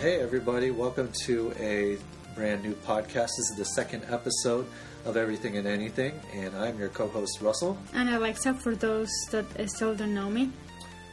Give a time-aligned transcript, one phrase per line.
[0.00, 1.98] Hey, everybody, welcome to a
[2.36, 3.30] brand new podcast.
[3.36, 4.64] This is the second episode
[5.04, 7.76] of Everything and Anything, and I'm your co host, Russell.
[7.92, 10.52] And Alexa, for those that still don't know me.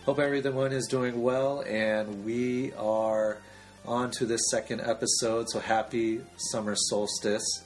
[0.05, 3.39] Hope everyone is doing well, and we are
[3.87, 5.49] on to this second episode.
[5.49, 6.21] So, happy
[6.51, 7.63] summer solstice.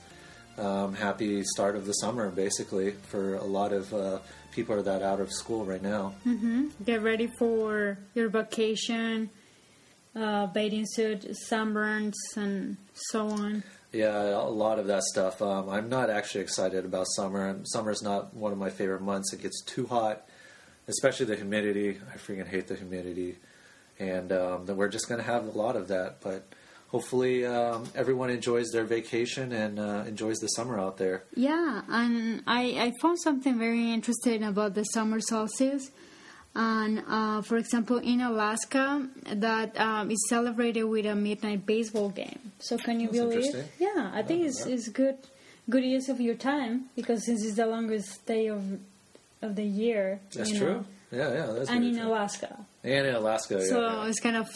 [0.56, 4.20] Um, happy start of the summer, basically, for a lot of uh,
[4.52, 6.14] people that are out of school right now.
[6.26, 6.68] Mm-hmm.
[6.82, 9.28] Get ready for your vacation,
[10.14, 13.62] uh, bathing suit, sunburns, and so on.
[13.92, 15.42] Yeah, a lot of that stuff.
[15.42, 17.58] Um, I'm not actually excited about summer.
[17.64, 19.32] Summer's not one of my favorite months.
[19.32, 20.26] It gets too hot,
[20.86, 21.98] especially the humidity.
[22.12, 23.38] I freaking hate the humidity,
[23.98, 26.20] and um, then we're just going to have a lot of that.
[26.20, 26.46] But
[26.88, 31.24] hopefully, um, everyone enjoys their vacation and uh, enjoys the summer out there.
[31.34, 35.90] Yeah, and I, I found something very interesting about the summer solstice.
[36.54, 42.52] And uh, for example, in Alaska, that um, is celebrated with a midnight baseball game.
[42.58, 43.18] So can you That's
[43.52, 43.64] believe?
[43.78, 45.16] Yeah, I think it's, it's good
[45.68, 48.80] good use of your time because since it's the longest day of
[49.42, 50.20] of the year.
[50.34, 50.74] That's true.
[50.74, 52.08] know, Yeah, yeah, that's And in true.
[52.08, 53.64] Alaska, and in Alaska.
[53.66, 54.08] so yeah, yeah.
[54.08, 54.48] it's kind of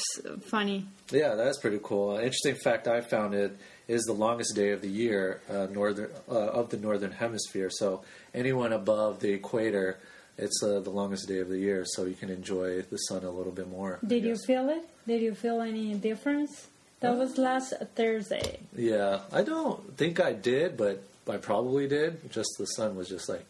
[0.47, 0.86] funny.
[1.11, 2.17] Yeah, that's pretty cool.
[2.17, 6.11] An interesting fact I found it is the longest day of the year, uh, northern
[6.29, 7.70] uh, of the northern hemisphere.
[7.70, 8.03] So
[8.34, 9.98] anyone above the equator,
[10.38, 13.30] it's uh, the longest day of the year, so you can enjoy the sun a
[13.30, 13.98] little bit more.
[14.06, 14.88] Did you feel it?
[15.06, 16.68] Did you feel any difference?
[17.00, 18.60] That was last Thursday.
[18.74, 22.30] Yeah, I don't think I did, but I probably did.
[22.30, 23.44] Just the sun was just like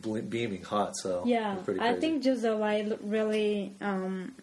[0.00, 4.34] beaming hot, so Yeah, I think just the light really um,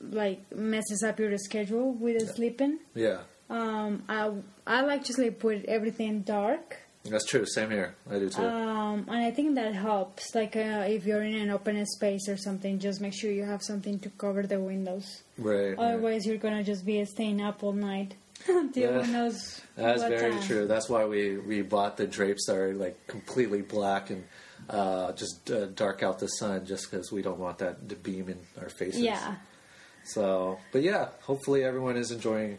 [0.00, 2.78] like messes up your schedule with the sleeping.
[2.94, 3.18] yeah,
[3.50, 4.30] Um, I
[4.66, 6.78] I like to sleep with everything dark.
[7.04, 7.46] That's true.
[7.46, 7.94] Same here.
[8.10, 8.42] I do too.
[8.42, 10.34] Um, and I think that helps.
[10.34, 13.62] Like uh, if you're in an open space or something, just make sure you have
[13.62, 15.22] something to cover the windows.
[15.38, 15.70] right.
[15.70, 15.78] right.
[15.78, 18.14] Otherwise, you're gonna just be staying up all night
[18.48, 19.10] until Yeah.
[19.10, 19.60] knows.
[19.76, 20.42] That's very time.
[20.42, 20.66] true.
[20.66, 24.24] That's why we, we bought the drapes that are like completely black and
[24.68, 28.28] uh, just uh, dark out the sun, just because we don't want that to beam
[28.28, 29.00] in our faces.
[29.00, 29.36] Yeah.
[30.04, 32.58] So, but yeah, hopefully everyone is enjoying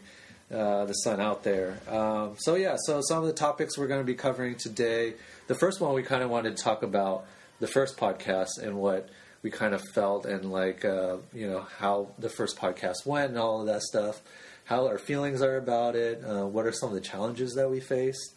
[0.52, 1.78] uh, the sun out there.
[1.88, 5.14] Um, so yeah, so some of the topics we're going to be covering today.
[5.46, 7.24] The first one we kind of wanted to talk about
[7.60, 9.08] the first podcast and what
[9.42, 13.38] we kind of felt and like uh, you know how the first podcast went and
[13.38, 14.20] all of that stuff.
[14.64, 16.22] How our feelings are about it.
[16.24, 18.34] Uh, what are some of the challenges that we faced?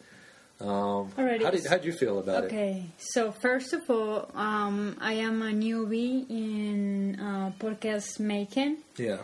[0.60, 1.44] Um, Alrighty.
[1.44, 2.48] how did how did you feel about it?
[2.48, 9.18] Okay, so first of all, um, I am a newbie in uh, podcast making, Yeah,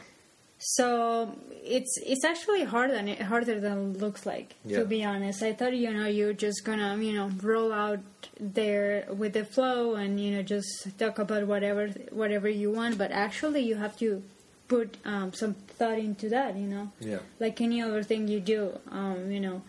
[0.63, 4.55] so it's it's actually harder than it, harder than it looks like.
[4.63, 4.79] Yeah.
[4.79, 7.99] To be honest, I thought you know you're just gonna you know roll out
[8.39, 13.11] there with the flow and you know just talk about whatever whatever you want, but
[13.11, 14.23] actually you have to
[14.67, 16.55] put um, some thought into that.
[16.55, 19.61] You know yeah, like any other thing you do um, you know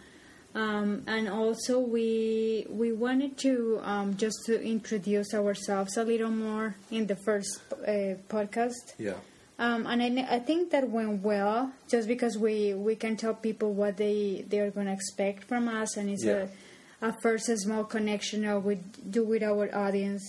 [0.54, 6.76] um, and also we we wanted to um, just to introduce ourselves a little more
[6.90, 9.14] in the first uh, podcast yeah,
[9.64, 13.72] um, and I, I think that went well just because we, we can tell people
[13.72, 16.46] what they, they are going to expect from us and it's Yeah.
[17.02, 18.74] a, a first a small connection that we
[19.16, 20.24] do with our audience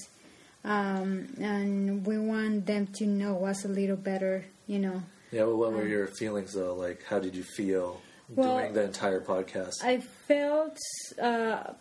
[0.64, 5.02] um, and we want them to know us a little better you know
[5.32, 5.44] yeah.
[5.46, 6.76] Well, what were your feelings though?
[6.76, 8.00] Like, how did you feel
[8.36, 9.74] Well, doing the entire podcast?
[9.84, 10.78] I felt
[11.20, 11.74] uh,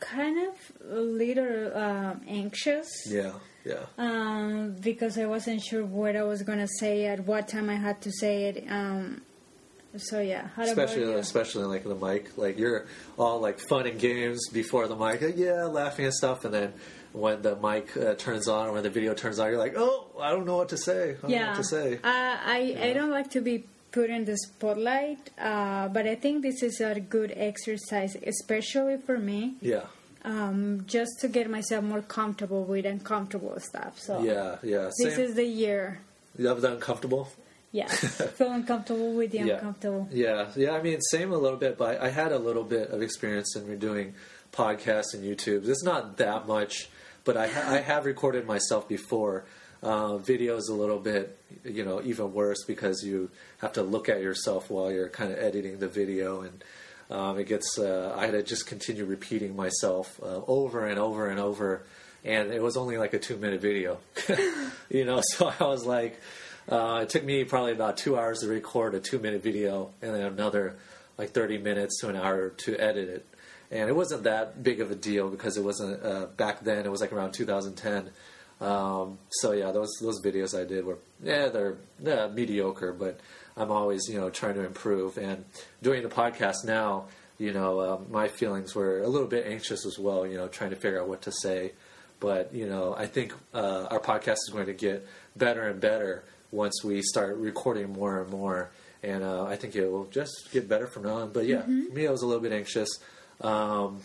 [0.00, 0.54] kind of
[0.90, 3.32] a little um anxious Yeah,
[3.66, 7.68] yeah, um, because I wasn't sure what I was going to say at what time
[7.68, 8.64] I had to say it.
[8.70, 9.22] Um,
[9.96, 11.18] so yeah, how especially about you?
[11.18, 12.38] especially like the mic.
[12.38, 12.86] Like you're
[13.18, 16.74] all like fun and games before the mic, yeah, laughing and stuff, and then
[17.12, 20.06] when the mic uh, turns on or when the video turns on, you're like, oh,
[20.20, 21.10] I don't know what to say.
[21.10, 21.94] I don't know yeah, what to say.
[21.96, 26.42] Uh, I I don't like to be put in the spotlight, uh, but I think
[26.42, 29.86] this is a good exercise, especially for me, yeah,
[30.26, 33.98] um, just to get myself more comfortable with uncomfortable stuff.
[33.98, 34.90] So yeah, yeah.
[34.98, 35.24] this Same.
[35.24, 36.00] is the year.
[36.36, 37.28] you have the uncomfortable.
[37.72, 37.86] Yeah,
[38.38, 39.54] feeling comfortable with the Yeah.
[39.54, 40.08] uncomfortable.
[40.10, 40.72] Yeah, yeah.
[40.72, 43.78] I mean, same a little bit, but I had a little bit of experience in
[43.78, 44.14] doing
[44.52, 45.68] podcasts and YouTube.
[45.68, 46.88] It's not that much,
[47.24, 49.44] but I, ha- I have recorded myself before.
[49.82, 54.20] Uh, videos a little bit, you know, even worse because you have to look at
[54.22, 56.64] yourself while you're kind of editing the video, and
[57.10, 57.78] um, it gets.
[57.78, 61.84] Uh, I had to just continue repeating myself uh, over and over and over,
[62.24, 63.98] and it was only like a two minute video,
[64.90, 65.20] you know.
[65.36, 66.20] So I was like,
[66.68, 70.14] uh, it took me probably about two hours to record a two minute video, and
[70.14, 70.76] then another
[71.16, 73.26] like thirty minutes to an hour to edit it.
[73.70, 76.86] And it wasn't that big of a deal because it wasn't uh, back then.
[76.86, 78.10] It was like around 2010.
[78.60, 83.20] Um, so yeah, those those videos I did were yeah they're yeah, mediocre, but
[83.56, 85.16] I'm always you know trying to improve.
[85.18, 85.44] And
[85.82, 87.06] doing the podcast now,
[87.38, 90.26] you know, um, my feelings were a little bit anxious as well.
[90.26, 91.72] You know, trying to figure out what to say.
[92.20, 95.06] But you know, I think uh, our podcast is going to get
[95.36, 98.70] better and better once we start recording more and more.
[99.02, 101.32] And uh, I think it will just get better from now on.
[101.32, 101.94] But yeah, Mm-hmm.
[101.94, 102.88] me, I was a little bit anxious.
[103.42, 104.00] Um,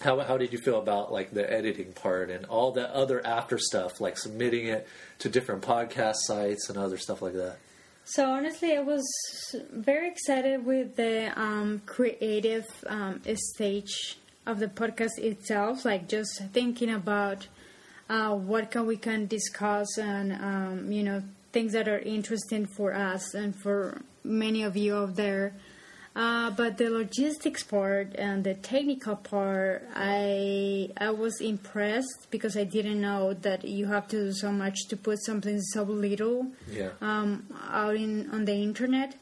[0.00, 3.58] how how did you feel about like the editing part and all the other after
[3.58, 4.86] stuff, like submitting it
[5.20, 7.56] to different podcast sites and other stuff like that?
[8.04, 9.04] So honestly, I was
[9.72, 13.20] very excited with the um, creative um,
[13.54, 15.84] stage of the podcast itself.
[15.84, 17.46] Like just thinking about
[18.08, 22.94] uh, what can we can discuss and um, you know things that are interesting for
[22.94, 25.54] us and for many of you out there.
[26.20, 32.64] Uh, but the logistics part and the technical part, I I was impressed because I
[32.64, 36.90] didn't know that you have to do so much to put something so little Yeah,
[37.00, 39.16] um, out in on the internet.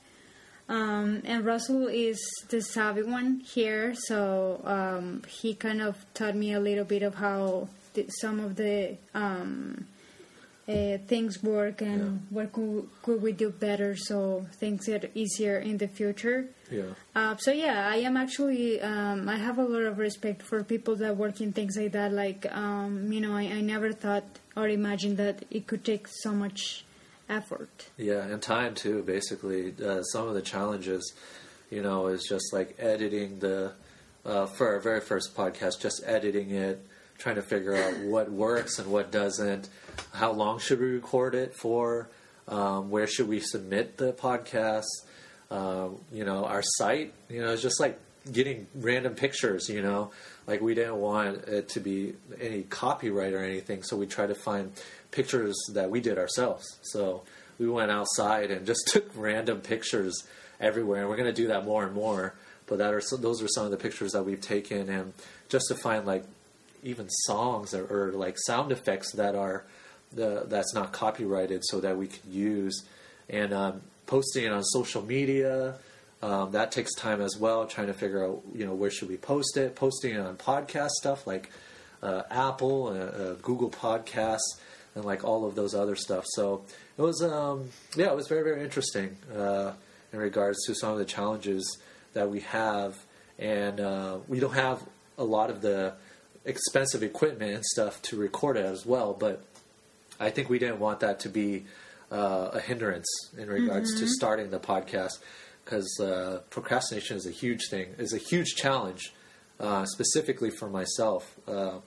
[0.69, 2.19] Um, and Russell is
[2.49, 7.15] the savvy one here, so um, he kind of taught me a little bit of
[7.15, 9.87] how the, some of the um,
[10.69, 15.79] uh, things work and what could, could we do better so things get easier in
[15.79, 16.49] the future.
[16.71, 16.83] Yeah,
[17.15, 20.97] Uh, so yeah, I am actually um, I have a lot of respect for people
[20.97, 22.13] that work in things like that.
[22.13, 24.25] Like um, you know, I, I never thought
[24.57, 26.85] or imagined that it could take so much
[27.29, 27.89] effort.
[27.97, 29.03] yeah, and time too.
[29.03, 31.13] Basically, uh, some of the challenges,
[31.71, 33.73] you know, is just like editing the
[34.25, 36.87] uh, for our very first podcast, just editing it,
[37.19, 39.69] trying to figure out what works and what doesn't.
[40.13, 42.11] How long should we record it for?
[42.47, 44.87] Um, where should we submit the podcast?
[45.51, 47.15] Uh, you know, our site.
[47.29, 47.99] You know, it's just like
[48.31, 49.69] getting random pictures.
[49.69, 50.11] You know,
[50.47, 54.35] like we didn't want it to be any copyright or anything, so we tried to
[54.35, 54.73] find
[55.11, 56.65] pictures that we did ourselves.
[56.83, 57.23] So
[57.59, 60.25] we went outside and just took random pictures
[60.61, 62.35] everywhere, and we're going to do that more and more.
[62.67, 65.13] But that are those are some of the pictures that we've taken, and
[65.49, 66.25] just to find like
[66.83, 69.65] even songs or, or like sound effects that are
[70.13, 72.85] the that's not copyrighted, so that we could use,
[73.31, 75.77] and um, posting it on social media.
[76.21, 77.67] Um, that takes time as well.
[77.67, 79.77] Trying to figure out, you know, where should we post it?
[79.77, 81.53] Posting it on podcast stuff like
[82.03, 84.59] uh, Apple, uh, uh, Google Podcasts,
[84.97, 86.25] and like all of those other stuff.
[86.31, 86.65] So
[86.97, 89.73] it was, um, yeah, it was very, very interesting uh,
[90.13, 91.79] in regards to some of the challenges
[92.15, 92.97] that we have,
[93.39, 94.83] and uh, we don't have
[95.19, 95.93] a lot of the
[96.45, 99.13] expensive equipment and stuff to record it as well.
[99.13, 99.45] But
[100.19, 101.67] I think we didn't want that to be
[102.11, 103.07] uh, a hindrance
[103.37, 105.19] in regards to starting the podcast
[105.65, 109.13] because uh, procrastination is a huge thing, is a huge challenge,
[109.61, 111.37] uh, specifically for myself.
[111.47, 111.79] Uh,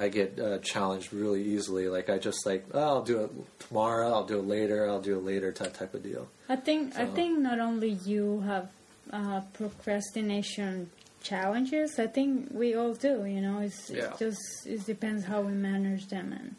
[0.00, 1.88] I get uh, challenged really easily.
[1.88, 4.12] Like I just like, oh, I'll do it tomorrow.
[4.12, 4.88] I'll do it later.
[4.88, 5.50] I'll do it later.
[5.50, 6.28] Type type of deal.
[6.48, 8.68] I think I think not only you have
[9.12, 10.90] uh, procrastination
[11.22, 11.98] challenges.
[11.98, 13.24] I think we all do.
[13.24, 14.10] You know, it's, Yeah.
[14.10, 16.54] it's just it depends how we manage them and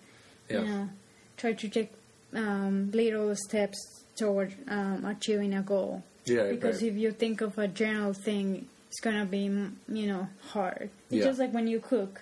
[0.50, 0.60] Yeah.
[0.62, 0.90] you know
[1.38, 1.94] try to take
[2.34, 3.78] um, little steps
[4.18, 6.04] toward um, achieving a goal.
[6.26, 6.92] Yeah, Because right.
[6.92, 10.90] if you think of a general thing, it's gonna be you know hard.
[11.10, 11.26] It's Yeah.
[11.26, 12.22] just like when you cook.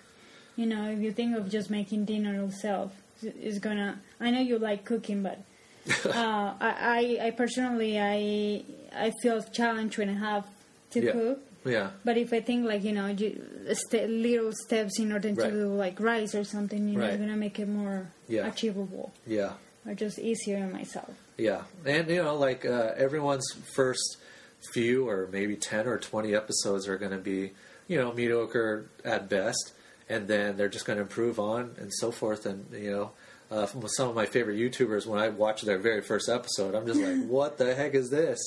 [0.55, 3.99] You know, if you think of just making dinner yourself, it's gonna.
[4.19, 5.39] I know you like cooking, but
[6.05, 10.45] uh, I, I, personally, I, I feel challenged when I have
[10.91, 11.11] to Yeah.
[11.11, 11.39] cook.
[11.65, 13.41] Yeah, But if I think like you know, you,
[13.73, 15.49] st- little steps in order Right.
[15.49, 17.09] to do like rice or something, you know, Right.
[17.11, 18.47] it's gonna make it more Yeah.
[18.47, 19.53] achievable yeah.
[19.87, 21.09] Or just easier on myself.
[21.37, 24.17] Yeah, and you know, like uh, everyone's first
[24.73, 27.51] few or maybe ten or twenty episodes are going to be,
[27.87, 29.73] you know, mediocre at best,
[30.09, 32.45] and then they're just going to improve on and so forth.
[32.45, 33.11] And you know,
[33.51, 36.99] uh, some of my favorite YouTubers, when I watch their very first episode, I'm just
[36.99, 38.39] like, "What the heck is this?"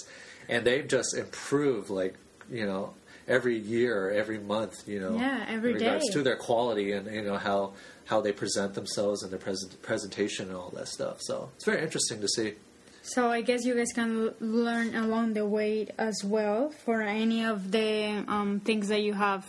[0.48, 2.14] And they've just improved, like
[2.50, 2.92] you know,
[3.28, 6.12] every year, every month, you know, Yeah, every in regards day.
[6.14, 7.74] to their quality and you know how
[8.10, 11.16] how they present themselves and their present, presentation and all that stuff.
[11.28, 12.54] So it's very interesting to see.
[13.02, 17.44] So I guess you guys can l- learn along the way as well for any
[17.44, 19.46] of the um, things that you have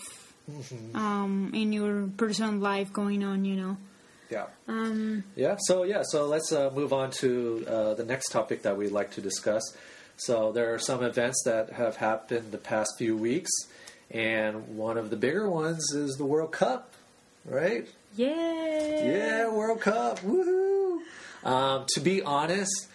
[0.52, 0.96] Mm-hmm.
[0.96, 3.46] um, in your personal life going on.
[3.46, 3.78] You know.
[4.30, 4.48] Yeah.
[4.68, 5.56] Um, Yeah.
[5.68, 6.02] So yeah.
[6.04, 7.30] So let's uh, move on to
[7.68, 9.62] uh, the next topic that we'd like to discuss.
[10.18, 13.52] So there are some events that have happened the past few weeks,
[14.10, 16.94] and one of the bigger ones is the World Cup,
[17.46, 17.88] right?
[18.16, 19.06] Yeah.
[19.06, 20.20] Yeah, World Cup.
[20.20, 21.00] Woohoo!
[21.44, 22.88] Um, to be honest,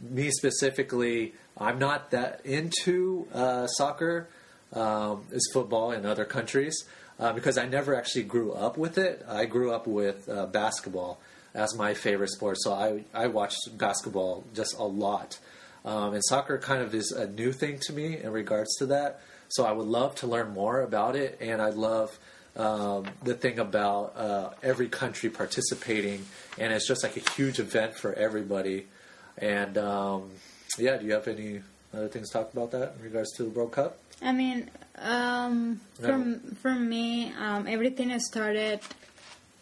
[0.00, 4.28] me specifically, I'm not that into uh, soccer.
[4.72, 6.84] Um, it's football in other countries
[7.18, 9.24] uh, because I never actually grew up with it.
[9.28, 11.20] I grew up with uh, basketball.
[11.54, 12.56] as my favorite sport.
[12.60, 15.38] So I I watch basketball just a lot,
[15.84, 19.20] um, and soccer kind of is a new thing to me in regards to that.
[19.48, 22.18] So I would love to learn more about it, and I love.
[22.56, 26.24] Um, the thing about uh, every country participating,
[26.56, 28.86] and it's just like a huge event for everybody.
[29.38, 30.30] And um,
[30.78, 33.50] yeah, do you have any other things to talk about that in regards to the
[33.50, 33.98] World Cup?
[34.22, 38.80] I mean, um, from from me, um, everything has started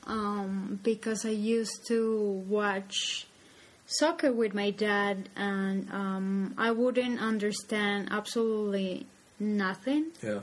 [0.07, 3.27] um, because I used to watch
[3.87, 9.07] soccer with my dad, and um, I wouldn't understand absolutely
[9.39, 10.07] nothing.
[10.23, 10.41] Yeah.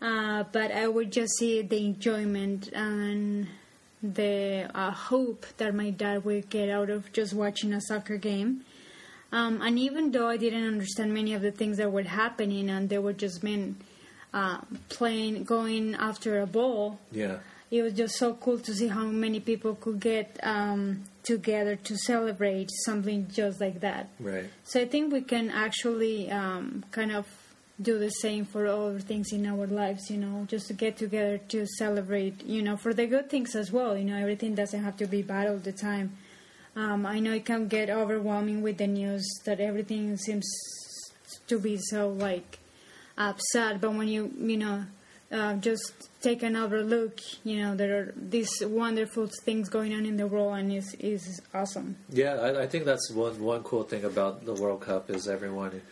[0.00, 3.48] Uh, but I would just see the enjoyment and
[4.02, 8.64] the uh, hope that my dad would get out of just watching a soccer game.
[9.32, 12.88] Um, and even though I didn't understand many of the things that were happening, and
[12.88, 13.76] they were just men
[14.32, 17.38] uh, playing, going after a ball, Yeah.
[17.70, 21.96] it was just so cool to see how many people could get um, together to
[21.98, 24.08] celebrate something just like that.
[24.20, 24.46] Right.
[24.64, 27.26] So I think we can actually um, kind of
[27.80, 31.38] do the same for other things in our lives, you know, just to get together
[31.48, 33.96] to celebrate, you know, for the good things as well.
[33.96, 36.16] You know, everything doesn't have to be bad all the time.
[36.74, 40.46] Um, I know it can get overwhelming with the news that everything seems
[41.46, 42.58] to be so like
[43.16, 44.84] upset, but when you, you know,
[45.30, 50.16] uh, just take another look, you know, there are these wonderful things going on in
[50.16, 51.96] the world, and is is awesome.
[52.08, 55.82] Yeah, I, I think that's one one cool thing about the World Cup is everyone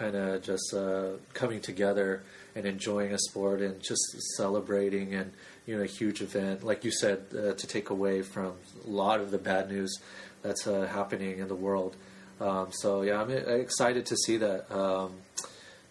[0.00, 2.22] kind of just uh, coming together
[2.54, 4.02] and enjoying a sport and just
[4.36, 5.30] celebrating and
[5.66, 8.54] you know a huge event, like you said, uh, to take away from
[8.86, 9.94] a lot of the bad news
[10.42, 11.96] that's uh, happening in the world.
[12.40, 14.72] Um, so yeah, I'm uh, excited to see that.
[14.74, 15.12] Um,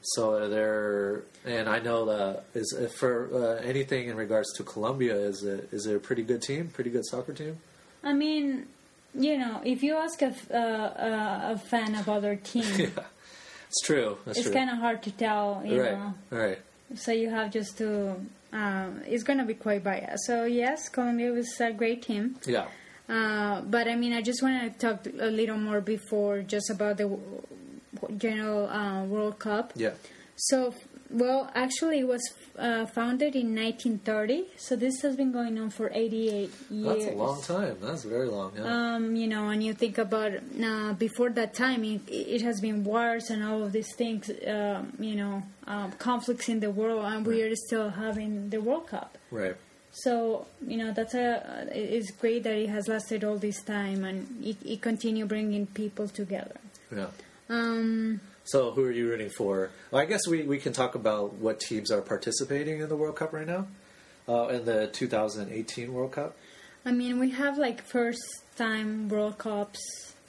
[0.02, 5.16] so there, and I know that is uh, for uh, anything in regards to Colombia,
[5.16, 7.58] is it is it a pretty good team, pretty good soccer team?
[8.04, 8.66] I mean,
[9.14, 13.04] you know, if you ask a, uh, uh, a fan of other team, yeah,
[13.70, 14.18] it's true.
[14.26, 16.14] That's it's kind of hard to tell, you right, know.
[16.32, 16.60] right.
[16.96, 18.16] So you have just to.
[18.52, 20.26] Um, it's going to be quite biased.
[20.26, 22.36] So yes, Colombia was a great team.
[22.48, 22.66] Yeah,
[23.08, 26.98] Uh, but I mean, I just want to talk a little more before just about
[26.98, 27.08] the
[28.18, 29.74] general uh, World Cup.
[29.76, 29.92] yeah,
[30.36, 30.74] So,
[31.10, 32.22] well, actually, it was
[32.58, 34.46] uh, founded in 1930.
[34.58, 36.86] So this has been going on for 88 years.
[36.86, 37.78] that's a long time.
[37.82, 38.52] That's very long.
[38.56, 42.62] Yeah, Um, you know, and you think about uh, before that time, it, it has
[42.62, 47.04] been wars and all of these things, um, you know, um, conflicts in the world,
[47.06, 49.18] and we are still having the World Cup.
[49.32, 49.56] right.
[49.92, 54.28] So you know, that's a it's great that it has lasted all this time, and
[54.46, 56.58] it, it continue bringing people together.
[56.96, 57.08] Yeah.
[57.50, 59.70] Um, So, who are you rooting for?
[59.92, 63.16] Well, I guess we, we can talk about what teams are participating in the World
[63.16, 63.68] Cup right now,
[64.28, 66.36] uh, in the 2018 World Cup.
[66.84, 68.22] I mean, we have like first
[68.58, 69.80] time World Cups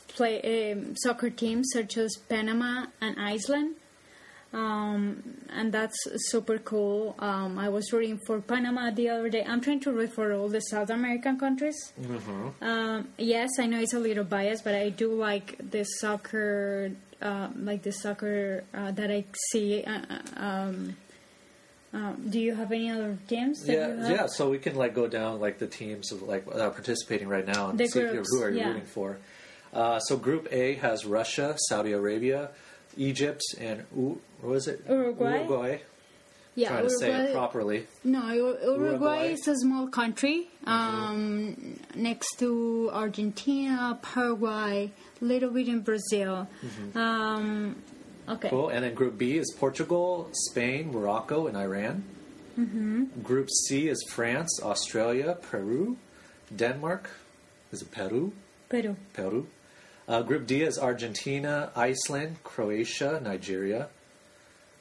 [0.09, 3.77] play um, soccer teams such as Panama and Iceland.
[4.53, 5.97] Um, and that's
[6.29, 7.15] super cool.
[7.21, 9.45] Um, I was rooting for Panama the other day.
[9.47, 11.93] I'm trying to root for all the South American countries.
[12.01, 12.65] Mm-hmm.
[12.65, 16.91] Um, yes, I know it's a little biased, but I do like the soccer,
[17.23, 19.85] uh, like the soccer uh, that I see.
[19.85, 20.97] Uh, uh, um,
[21.93, 24.27] um, do you have any other you Yeah, yeah.
[24.27, 27.71] So we can like go down like the teams of like uh, participating right now
[27.71, 28.69] and The see groups, who are you yeah.
[28.69, 29.19] rooting for.
[29.73, 32.51] Uh, so Group A has Russia, Saudi Arabia,
[32.97, 34.85] Egypt, and U- what was it?
[34.89, 35.35] Uruguay?
[35.39, 35.79] Uruguay.
[36.57, 37.87] Yeah, Trying to say it properly.
[38.03, 39.27] No, Uruguay, Uruguay.
[39.29, 46.49] is a small country um, next to Argentina, Paraguay, little bit in Brazil.
[46.95, 47.77] Um,
[48.29, 48.49] okay.
[48.49, 48.69] Cool.
[48.71, 52.05] And then Group B is Portugal, Spain, Morocco, and Iran.
[52.59, 53.23] Mm-hmm.
[53.23, 55.97] Group C is France, Australia, Peru,
[56.55, 57.11] Denmark.
[57.73, 58.33] Is it Peru?
[58.69, 58.97] Peru.
[59.13, 59.47] Peru.
[60.09, 63.89] Uh, group D is Argentina, Iceland, Croatia, Nigeria.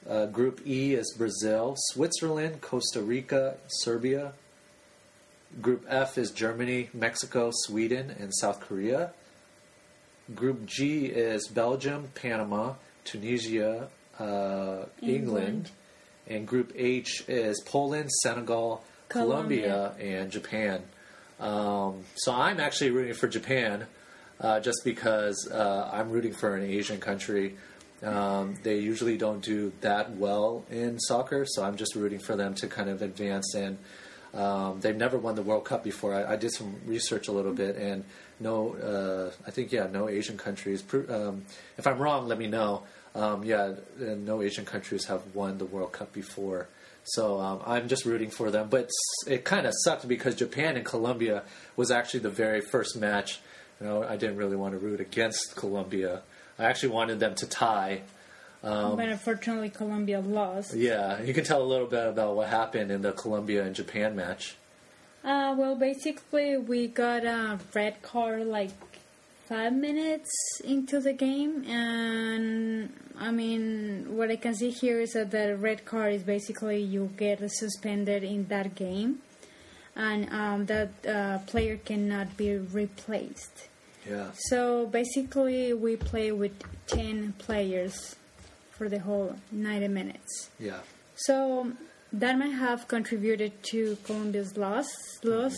[0.10, 4.34] Uh, group E is Brazil, Switzerland, Costa Rica, Serbia.
[5.62, 9.12] Group F is Germany, Mexico, Sweden, and South Korea.
[10.36, 15.02] Group G is Belgium, Panama, Tunisia, uh, England.
[15.02, 15.72] England.
[16.28, 20.20] And Group H is Poland, Senegal, Colombia, Colombia.
[20.20, 20.84] and Japan.
[21.40, 23.88] Um, so I'm actually rooting for Japan
[24.40, 27.56] uh, just because uh, I'm rooting for an Asian country.
[28.04, 32.54] Um, they usually don't do that well in soccer, so I'm just rooting for them
[32.56, 33.54] to kind of advance.
[33.56, 33.78] And
[34.34, 36.14] um, they've never won the World Cup before.
[36.14, 38.04] I, I did some research a little bit, and
[38.40, 40.84] no, uh, I think yeah, no Asian countries.
[41.10, 41.46] Um,
[41.78, 42.84] if I'm wrong, let me know.
[43.16, 46.68] Um, yeah, no Asian countries have won the World Cup before.
[47.04, 48.68] So um, I'm just rooting for them.
[48.70, 48.90] But
[49.26, 51.44] it kind of sucked because Japan and Colombia
[51.76, 53.40] was actually the very first match.
[53.82, 56.22] You know, I didn't really want to root against Colombia.
[56.60, 58.02] I actually wanted them to tie.
[58.64, 60.74] Um, but unfortunately, Colombia lost.
[60.74, 64.16] Yeah, you can tell a little bit about what happened in the Colombia and Japan
[64.16, 64.56] match.
[65.24, 68.72] Uh, well, basically, we got a red card like
[69.48, 70.30] five minutes
[70.64, 75.86] into the game, and I mean, what I can see here is that the red
[75.86, 79.20] card is basically you get suspended in that game,
[79.96, 83.68] and um, that uh, player cannot be replaced.
[84.10, 84.32] Yeah.
[84.34, 86.54] So basically, we play with
[86.88, 88.16] 10 players
[88.80, 90.50] for the whole 90 minutes.
[90.58, 90.80] Yeah.
[91.16, 91.74] So
[92.14, 94.88] that might have contributed to Colombia's loss.
[95.24, 95.58] loss.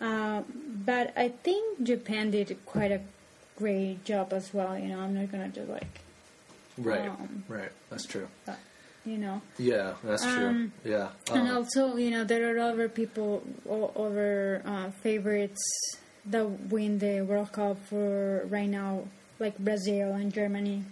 [0.00, 0.42] Uh,
[0.84, 3.00] but I think Japan did quite a
[3.56, 4.76] great job as well.
[4.76, 6.00] You know, I'm not gonna do like,
[6.76, 7.08] Right.
[7.08, 7.70] Um, right.
[7.90, 8.26] That's true.
[8.48, 8.54] uh,
[9.06, 9.40] you know.
[9.58, 10.46] Yeah, that's true.
[10.48, 11.08] Um, Yeah.
[11.32, 13.42] And Uh, also, you know, there are other people,
[13.96, 15.62] other uh, favorites
[16.26, 19.06] that win the World Cup for right now,
[19.42, 20.84] like Brazil and Germany.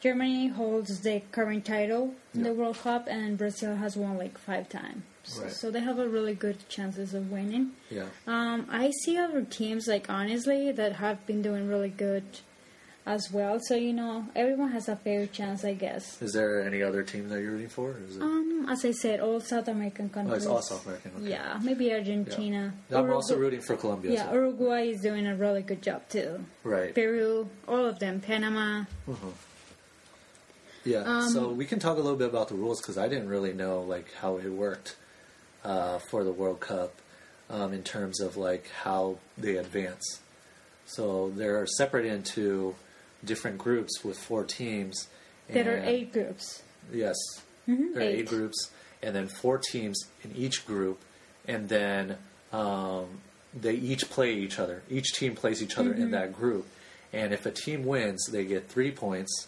[0.00, 4.68] Germany holds the current title in the World Cup, and Brazil has won like five
[4.68, 5.02] times.
[5.24, 5.52] So, Right.
[5.52, 7.72] so they have a really good chances of winning.
[7.90, 8.06] yeah.
[8.26, 12.24] Um, I see other teams, like honestly, that have been doing really good
[13.04, 13.58] as well.
[13.60, 16.20] So you know, everyone has a fair chance, I guess.
[16.22, 17.96] Is there any other team that you're rooting for?
[18.08, 18.22] Is it?
[18.22, 20.38] Um, as I said, all South American oh, countries.
[20.38, 21.12] it's all South American.
[21.18, 21.30] Okay.
[21.30, 22.72] Yeah, maybe Argentina.
[22.90, 22.98] Yeah.
[22.98, 24.12] I'm also rooting for Colombia.
[24.12, 26.44] Yeah, so- Uruguay is doing a really good job too.
[26.62, 26.94] Right.
[26.94, 28.20] Peru, all of them.
[28.20, 28.84] Panama.
[29.08, 29.28] Uh-huh.
[30.84, 30.98] Yeah.
[30.98, 33.52] Um, so we can talk a little bit about the rules because I didn't really
[33.52, 34.96] know like how it worked
[35.64, 36.94] uh, for the World Cup
[37.50, 40.20] um, in terms of like how they advance.
[40.86, 42.74] So they're separated into
[43.24, 45.08] different groups with four teams.
[45.48, 46.62] There are eight groups.
[46.92, 47.16] Yes.
[47.68, 48.18] Mhm, There are eight.
[48.20, 48.28] eight.
[48.28, 48.70] groups,
[49.02, 51.00] and then four teams in each group,
[51.46, 52.18] and then
[52.52, 53.20] um,
[53.54, 54.82] they each play each other.
[54.90, 56.66] Each team plays each other in that group,
[57.12, 59.46] and if a team wins, they get three points.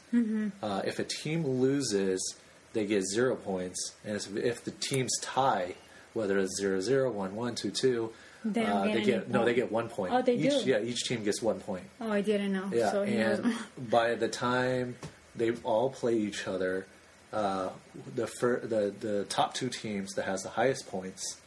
[0.62, 2.36] Uh, if a team loses,
[2.72, 5.74] they get zero points, and if, if the teams tie,
[6.12, 8.12] whether it's zero zero, one one, two two,
[8.44, 10.12] They uh, they get no, they get one point.
[10.12, 10.70] Oh, they each, do?
[10.70, 11.84] Yeah, each team gets one point.
[12.00, 12.68] Oh, I didn't know.
[12.72, 14.96] Yeah, so and by the time
[15.34, 16.86] they all play each other,
[17.32, 17.70] uh,
[18.14, 21.38] the, fir- the the top two teams that has the highest points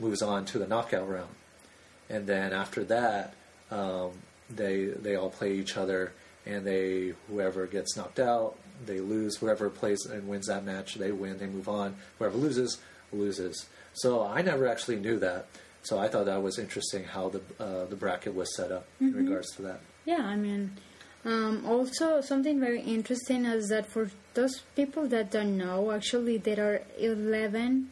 [0.00, 1.30] moves on to the knockout round,
[2.10, 3.34] and then after that,
[3.70, 4.10] um,
[4.50, 6.12] they they all play each other,
[6.44, 9.36] and they whoever gets knocked out, they lose.
[9.36, 11.38] Whoever plays and wins that match, they win.
[11.38, 11.94] They move on.
[12.18, 12.78] Whoever loses,
[13.12, 13.66] loses.
[13.92, 15.46] So I never actually knew that.
[15.84, 19.12] So I thought that was interesting how the uh, the bracket was set up in
[19.12, 19.80] regards to that.
[20.06, 20.72] Yeah, I mean,
[21.24, 26.60] um, also something very interesting is that for those people that don't know, actually there
[26.68, 27.90] are eleven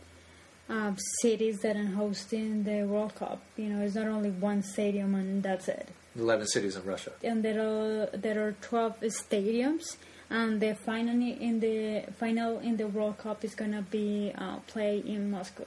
[0.70, 3.40] um, cities that are hosting the World Cup.
[3.56, 5.88] You know, it's not only one stadium and that's it.
[6.16, 7.12] Eleven cities in Russia.
[7.22, 9.96] And there are there are twelve stadiums,
[10.30, 15.04] and the final in the final in the World Cup is gonna be uh, played
[15.04, 15.66] in Moscow.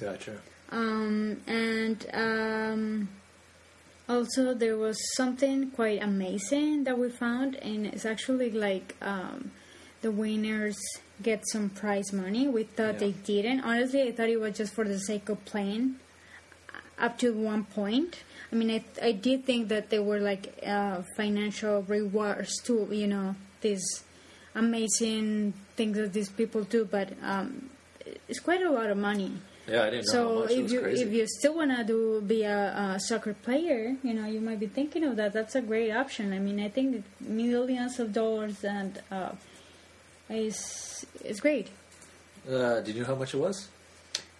[0.00, 0.40] Gotcha.
[0.72, 3.08] Um, and um,
[4.08, 9.50] also there was something quite amazing that we found, and it's actually like um,
[10.00, 10.78] the winners
[11.22, 12.48] get some prize money.
[12.48, 13.00] We thought Yeah.
[13.00, 13.60] they didn't.
[13.60, 15.96] Honestly, I thought it was just for the sake of playing
[16.98, 18.22] up to one point.
[18.50, 23.06] I mean, I, I did think that there were like uh, financial rewards to you
[23.06, 23.84] know these
[24.54, 27.70] amazing things that these people do, but um,
[28.28, 29.32] it's quite a lot of money.
[29.72, 30.50] Yeah, I didn't know how So much.
[30.50, 31.02] it if was you crazy.
[31.04, 32.60] if you still wanna do be a,
[32.96, 35.32] a soccer player, you know you might be thinking of that.
[35.32, 36.32] That's a great option.
[36.32, 39.32] I mean, I think millions of dollars and uh,
[40.28, 41.68] is is great.
[42.48, 43.68] uh, did you know how much it was?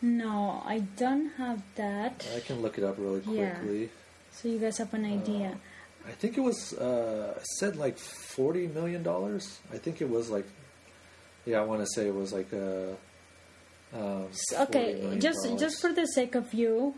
[0.01, 2.27] No, I don't have that.
[2.37, 3.83] I can look it up really quickly.
[3.83, 3.87] Yeah.
[4.33, 5.57] So you guys have an idea.
[6.07, 9.61] I think it was uh, said like forty million dollars.
[9.73, 10.47] I think it was like,
[11.47, 12.95] yeah, I want to say it was like uh,
[13.95, 16.95] um, S- $40 okay, just just for the sake of you,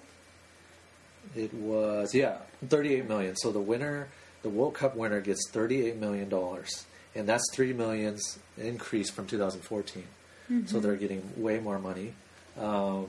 [1.35, 3.37] it was yeah thirty-eight million.
[3.37, 4.09] So the winner,
[4.43, 10.03] the World Cup winner, gets thirty-eight million dollars, and that's three millions increase from 2014.
[10.51, 10.67] Mm-hmm.
[10.67, 12.13] So they're getting way more money.
[12.61, 13.09] Um,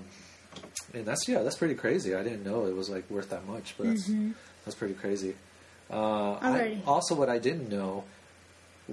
[0.94, 2.16] and that's yeah, that's pretty crazy.
[2.16, 4.10] I didn't know it was like worth that much, but that's
[4.64, 5.36] that's pretty crazy.
[5.92, 6.90] Uh, I, Mm-hmm.
[6.90, 8.06] Also, what I didn't know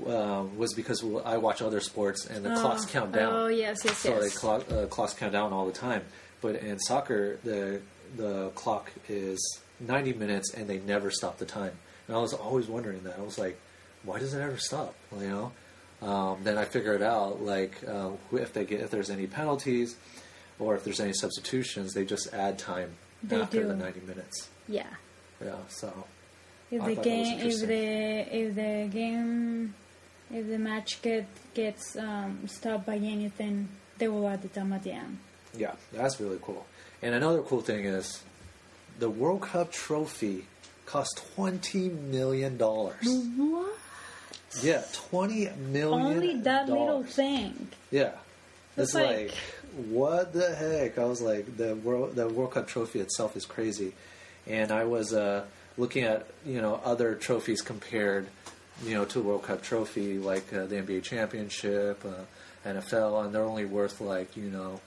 [0.07, 3.33] um, was because I watch other sports and the clocks Oh, count down.
[3.33, 4.37] Oh yes, yes, So yes.
[4.39, 6.03] clock, uh, clocks count down all the time.
[6.41, 7.81] But in soccer, the
[8.17, 9.39] the clock is
[9.81, 11.73] 90 minutes and they never stop the time.
[12.09, 13.19] And I was always wondering that.
[13.19, 13.59] I was like,
[14.03, 14.95] why does it ever stop?
[15.19, 15.53] You know.
[16.09, 19.97] um, then I figured out like uh, if they get if there's any penalties
[20.59, 23.69] or if there's any substitutions, they just add time They after do.
[23.69, 24.49] the 90 minutes.
[24.69, 24.87] Yeah.
[25.45, 26.05] Yeah, so
[26.71, 29.75] If I the thought that was game, if the if the game,
[30.33, 33.69] if the match get gets um, stopped by anything,
[33.99, 35.19] they will add the time at the end.
[35.57, 36.65] yeah, that's really cool.
[37.03, 38.23] And another cool thing is
[38.99, 40.47] the World Cup trophy
[40.87, 43.05] cost 20 million dollars.
[43.37, 43.75] What?
[44.63, 46.07] Yeah, 20 million.
[46.17, 47.69] Only that little thing.
[47.91, 48.13] Yeah.
[48.77, 49.35] It's It's like, like-
[49.89, 50.99] what the heck?
[50.99, 53.93] I was like, the world, the World Cup trophy itself is crazy,
[54.47, 55.45] and I was uh,
[55.79, 58.27] looking at you know other trophies compared,
[58.85, 63.35] you know, to the World Cup trophy like uh, the NBA championship, uh, NFL, and
[63.35, 64.81] they're only worth like you know.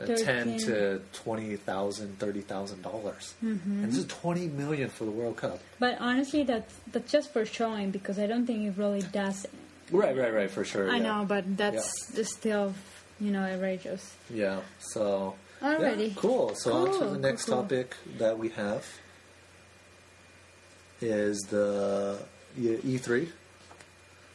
[0.00, 3.84] uh, Ten to twenty thousand, thirty thousand dollars, Mm-hmm.
[3.84, 5.60] and this is twenty million for the World Cup.
[5.78, 9.46] But honestly, that's that's just for showing because I don't think it really does.
[9.90, 10.90] Right, right, right, for sure.
[10.90, 11.02] I yeah.
[11.02, 12.72] know, but that's just still,
[13.20, 14.16] you know, outrageous.
[14.30, 14.60] Yeah.
[14.78, 15.34] So.
[15.60, 16.08] Alrighty.
[16.08, 16.54] Yeah, cool.
[16.56, 17.56] So on to the next cool.
[17.62, 18.84] topic that we have
[21.00, 22.18] is the
[22.58, 23.28] E E3.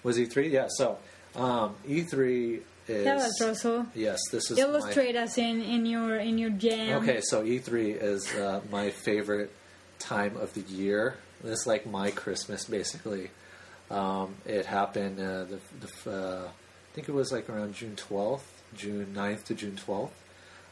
[0.04, 0.52] Was E3?
[0.52, 0.68] Yeah.
[0.70, 0.98] So
[1.36, 3.04] um, E3 is.
[3.04, 3.86] Tell us, Russell.
[3.94, 7.04] Yes, this is Illustrate us in, in your in your jam.
[7.04, 9.52] okay, so E3 is uh, my favorite
[10.00, 11.18] time of the year.
[11.44, 13.30] It's like my Christmas, basically.
[13.92, 18.42] Um, it happened uh, the, the uh, I think it was like around June 12th,
[18.76, 20.10] June 9th to June 12th.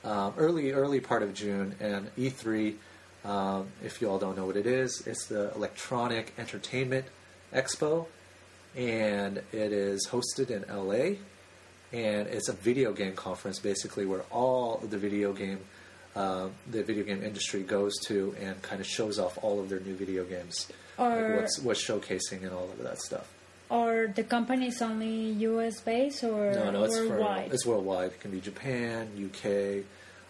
[0.04, 2.76] Um, early early part of June and E3
[3.24, 7.06] um, if you all don't know what it is it's the Electronic Entertainment
[7.52, 8.06] Expo
[8.76, 11.16] and it is hosted in LA
[11.94, 15.60] and it's a video game conference basically where all the video game
[16.16, 19.80] uh, the video game industry goes to and kind of shows off all of their
[19.82, 23.32] new video games Or- like what's, what's showcasing and all of that stuff
[23.70, 25.82] Or the company is only U.S.
[25.82, 27.48] based or No, no, it's worldwide?
[27.48, 28.12] For, it's worldwide.
[28.12, 29.84] It can be Japan, UK.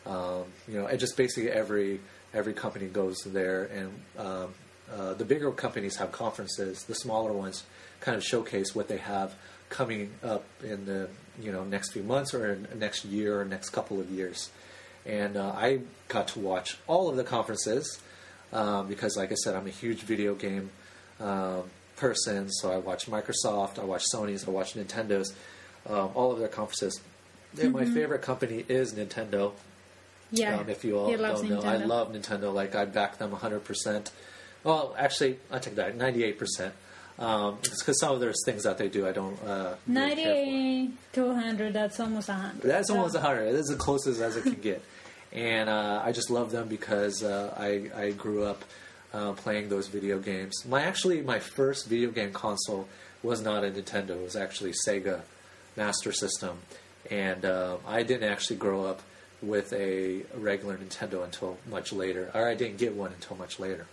[0.07, 1.99] Um, you know, and just basically every
[2.33, 4.53] every company goes there, and um,
[4.93, 6.83] uh, the bigger companies have conferences.
[6.83, 7.63] The smaller ones
[7.99, 9.35] kind of showcase what they have
[9.69, 11.09] coming up in the
[11.41, 14.49] you know next few months or in next year or next couple of years.
[15.05, 17.99] And uh, I got to watch all of the conferences
[18.51, 20.71] um, because, like I said, I'm a huge video game
[21.19, 21.63] um,
[21.95, 22.49] person.
[22.51, 25.33] So I watch Microsoft, I watch Sony's, I watch Nintendo's,
[25.87, 26.99] um, all of their conferences.
[27.61, 29.53] And my favorite company is Nintendo.
[30.31, 30.57] yeah.
[30.57, 32.53] Um, if you all don't know, I love Nintendo.
[32.53, 34.09] Like I back them 100%.
[34.63, 36.71] Well, actually, I take that 98%.
[37.17, 39.41] Um, because some of their things that they do, I don't.
[39.43, 41.13] Uh, really care for.
[41.21, 42.61] to 100, that's almost 100.
[42.61, 43.45] That's So- almost a hundred.
[43.47, 44.83] It is the closest as it can get,
[45.31, 48.65] and uh, I just love them because uh, I I grew up
[49.13, 50.65] uh, playing those video games.
[50.67, 52.89] My actually my first video game console
[53.23, 54.09] was not a Nintendo.
[54.09, 55.21] It was actually Sega
[55.77, 56.57] Master System,
[57.09, 59.01] and uh, I didn't actually grow up
[59.41, 63.87] with a regular Nintendo until much later, or I didn't get one until much later.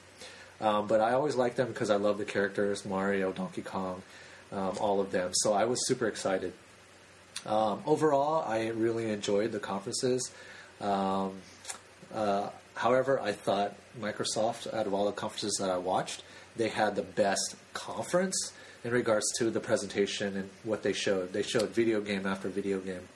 [0.62, 4.02] Um, but I always liked them because I love the characters Mario, Donkey Kong,
[4.52, 5.32] um, all of them.
[5.34, 6.52] So I was super excited.
[7.44, 10.30] Um, overall, I really enjoyed the conferences.
[10.80, 11.32] Um,
[12.14, 16.22] uh, however, I thought Microsoft, out of all the conferences that I watched,
[16.56, 18.52] they had the best conference
[18.84, 21.32] in regards to the presentation and what they showed.
[21.32, 23.08] They showed video game after video game.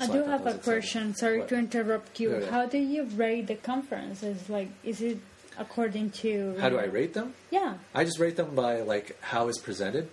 [0.00, 0.60] I do thought have a exciting.
[0.60, 1.14] question.
[1.14, 2.32] Sorry to interrupt you.
[2.32, 2.50] Yeah, yeah.
[2.50, 4.22] How do you rate the conference?
[4.22, 5.18] Is like, is it
[5.58, 6.56] according to?
[6.60, 7.34] How do I rate them?
[7.50, 7.74] Yeah.
[7.94, 10.08] I just rate them by like how it's presented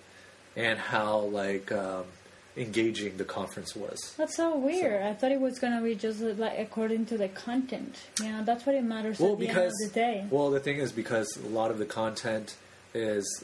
[0.56, 2.06] and how like um,
[2.58, 4.14] engaging the conference was.
[4.18, 5.02] That's so weird.
[5.02, 7.96] So- I thought it was gonna be just like according to the content.
[8.22, 10.26] Know, that's what it matters Well, at the because end of the day.
[10.30, 12.56] well, the thing is because a lot of the content
[12.94, 13.44] is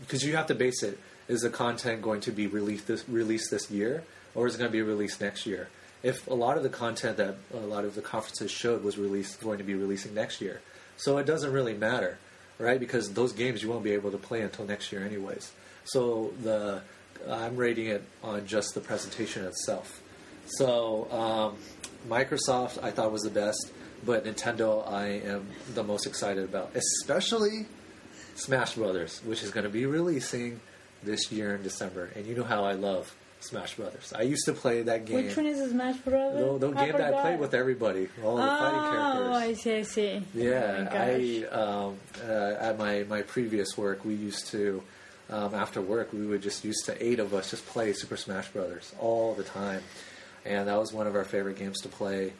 [0.00, 0.98] because you have to base it.
[1.26, 4.68] Is the content going to be released this released this year, or is it going
[4.70, 5.68] to be released next year?
[6.02, 9.40] If a lot of the content that a lot of the conferences showed was released
[9.40, 10.60] going to be releasing next year,
[10.96, 12.18] so it doesn't really matter,
[12.58, 12.78] right?
[12.78, 15.52] Because those games you won't be able to play until next year, anyways.
[15.84, 16.82] So the
[17.28, 20.02] I'm rating it on just the presentation itself.
[20.46, 21.56] So um,
[22.08, 23.72] Microsoft I thought was the best,
[24.04, 27.66] but Nintendo I am the most excited about, especially
[28.34, 30.60] Smash Brothers, which is going to be releasing
[31.02, 32.10] this year in December.
[32.14, 34.12] And you know how I love Smash Brothers.
[34.14, 35.26] I used to play that game.
[35.26, 36.60] Which one is Smash Brothers?
[36.60, 39.26] The, the game that I played with everybody, all the fighting characters.
[39.26, 40.22] Oh, I see, I see.
[40.34, 44.82] Yeah, oh I um, uh, at my my previous work, we used to
[45.30, 48.48] um, after work we would just used to eight of us just play Super Smash
[48.48, 49.82] Brothers all the time,
[50.44, 52.32] and that was one of our favorite games to play,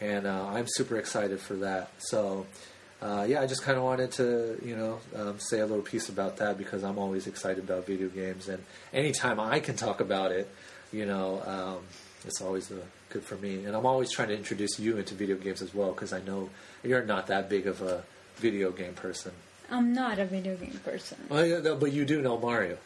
[0.00, 1.90] and uh, I'm super excited for that.
[1.98, 2.46] So.
[3.00, 6.08] Uh, yeah, I just kind of wanted to, you know, um, say a little piece
[6.08, 10.32] about that because I'm always excited about video games, and anytime I can talk about
[10.32, 10.48] it,
[10.92, 11.84] you know, um,
[12.26, 12.76] it's always uh,
[13.10, 13.64] good for me.
[13.64, 16.50] And I'm always trying to introduce you into video games as well because I know
[16.82, 18.02] you're not that big of a
[18.36, 19.32] video game person.
[19.70, 21.18] I'm not a video game person.
[21.28, 22.78] Well, yeah, no, but you do know Mario,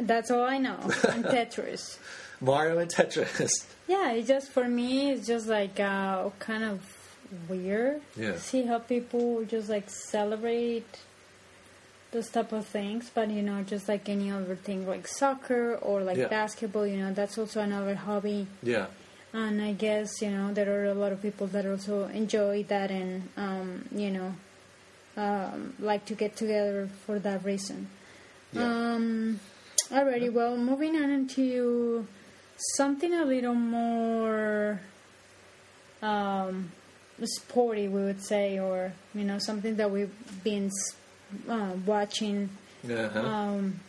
[0.00, 0.78] That's all I know.
[1.08, 1.98] And Tetris.
[2.40, 3.50] Mario and Tetris.
[3.88, 5.10] Yeah, it's just for me.
[5.12, 6.80] It's just like uh, kind of
[7.48, 8.00] weird.
[8.16, 8.36] Yeah.
[8.36, 10.86] See how people just like celebrate
[12.12, 16.02] those type of things, but you know, just like any other thing, like soccer or
[16.02, 16.28] like Yeah.
[16.28, 16.86] basketball.
[16.86, 18.46] You know, that's also another hobby.
[18.62, 18.86] yeah,
[19.32, 22.90] And I guess you know there are a lot of people that also enjoy that
[22.90, 24.34] and um, you know
[25.16, 27.88] um, like to get together for that reason.
[28.52, 29.40] yeah, Um,
[29.90, 32.06] alrighty, well, moving on into
[32.76, 34.80] something a little more
[36.02, 36.70] um,
[37.24, 40.12] sporty, we would say, or you know, something that we've
[40.44, 40.70] been
[41.48, 42.50] uh, watching
[42.84, 43.20] uh-huh.
[43.20, 43.80] um,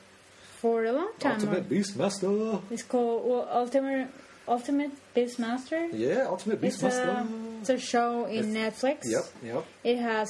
[0.57, 1.33] for a long time.
[1.33, 2.61] Ultimate Beastmaster.
[2.71, 4.09] It's called well, Ultimate
[4.47, 5.89] Ultimate Beastmaster.
[5.91, 7.59] Yeah, Ultimate It's a, Beastmaster.
[7.61, 9.01] it's a show in Netflix.
[9.05, 9.65] Yep, yep.
[9.83, 10.29] It has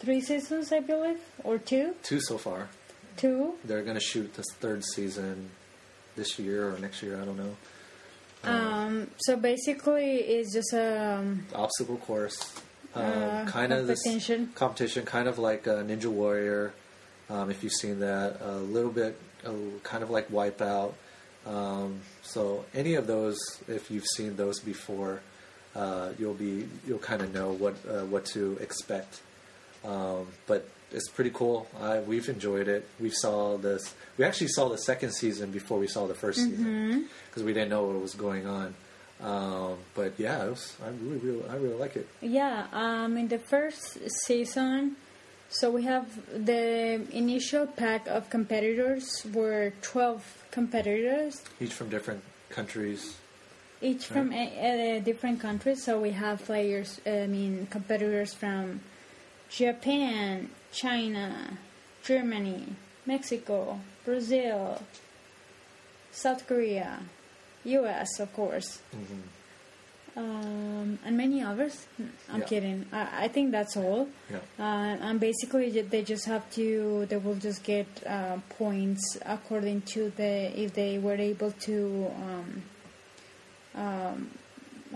[0.00, 1.94] three seasons, I believe, or two.
[2.02, 2.68] Two so far.
[3.16, 3.54] Two.
[3.64, 5.50] They're going to shoot this third season
[6.16, 7.20] this year or next year.
[7.20, 7.56] I don't know.
[8.44, 12.54] Um, so basically, it's just a um, Obstacle course.
[12.94, 14.52] Uh, Um, kind of this competition.
[14.54, 16.72] competition, kind of like uh, Ninja Warrior.
[17.30, 19.52] Um, if you've seen that, a little bit, uh,
[19.82, 20.92] kind of like Wipeout.
[21.46, 25.20] Um, so any of those, if you've seen those before,
[25.74, 29.20] uh, you'll be you'll kind of know what uh, what to expect.
[29.84, 31.66] Um, but it's pretty cool.
[31.80, 32.88] I, we've enjoyed it.
[33.00, 33.94] We saw this.
[34.18, 36.56] We actually saw the second season before we saw the 1st Mm-hmm.
[36.56, 38.74] season because we didn't know what was going on.
[39.22, 42.08] Um, but yeah, it was, I really, really, I really like it.
[42.20, 42.66] yeah.
[42.72, 44.96] Um, in the first season,
[45.48, 46.06] so we have
[46.46, 53.16] the initial pack of competitors were twelve competitors, Each from different countries.
[53.80, 55.84] each from a, a different countries.
[55.84, 57.00] So we have players.
[57.06, 58.80] I mean, competitors from
[59.50, 61.58] Japan, China,
[62.02, 62.64] Germany,
[63.06, 64.80] Mexico, Brazil,
[66.10, 67.00] South Korea,
[67.64, 68.18] U.S.
[68.20, 68.80] of course.
[70.16, 71.86] um, and many others.
[72.30, 72.46] I'm Yeah.
[72.46, 72.86] kidding.
[72.92, 74.08] I, I think that's all.
[74.30, 74.38] Yeah.
[74.58, 77.06] Uh, and basically, they just have to.
[77.08, 82.10] They will just get uh, points according to the if they were able to.
[82.26, 82.62] Um,
[83.74, 84.30] um,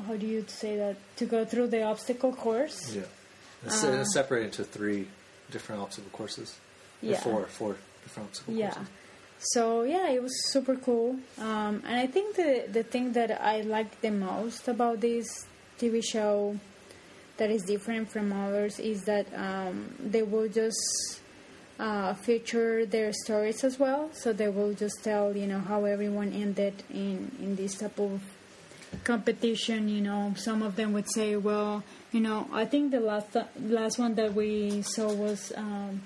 [0.06, 0.96] how do you say that?
[1.16, 2.94] To go through the obstacle course.
[2.94, 3.02] Yeah.
[3.64, 5.08] It's, Uh, separated into three
[5.50, 6.56] different obstacle courses.
[7.02, 7.20] Yeah.
[7.20, 8.70] Four, four different obstacle Yeah.
[8.70, 8.92] courses.
[9.38, 11.16] So yeah, it was super cool.
[11.38, 15.26] Um, and I think the the thing that I like the most about this
[15.78, 16.56] TV show
[17.36, 21.20] that is different from others is that um, they will just
[21.78, 24.08] uh, feature their stories as well.
[24.14, 28.22] So they will just tell you know how everyone ended in in this type of
[29.04, 29.88] competition.
[29.88, 33.98] You know, some of them would say, well, you know, I think the last last
[33.98, 35.52] one that we saw was.
[35.56, 36.02] Um,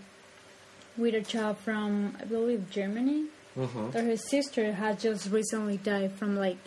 [0.97, 3.27] with a child from I believe Germany.
[3.57, 3.95] Mhm.
[3.95, 6.59] Or his sister had just recently died from like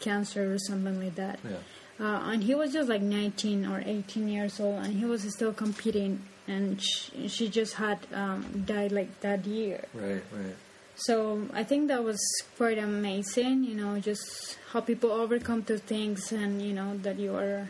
[0.00, 1.38] cancer or something like that.
[1.44, 1.56] Yeah.
[2.00, 5.52] Uh, and he was just like 19 or 18 years old, and he was still
[5.52, 9.84] competing, and she, she just had um, died like that year.
[9.94, 10.56] Right, right.
[10.96, 12.20] So I think that was
[12.56, 17.34] quite amazing, you know, just how people overcome to things, and you know that you
[17.34, 17.68] are,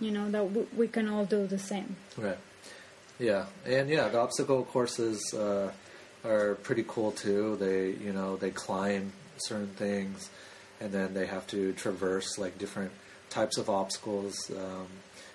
[0.00, 1.96] you know, that w- we can all do the same.
[2.16, 2.38] Right.
[3.18, 5.70] Yeah, and yeah, the obstacle courses uh,
[6.24, 7.56] are pretty cool too.
[7.56, 10.30] They, you know, they climb certain things,
[10.80, 12.92] and then they have to traverse like different
[13.30, 14.86] types of obstacles, um,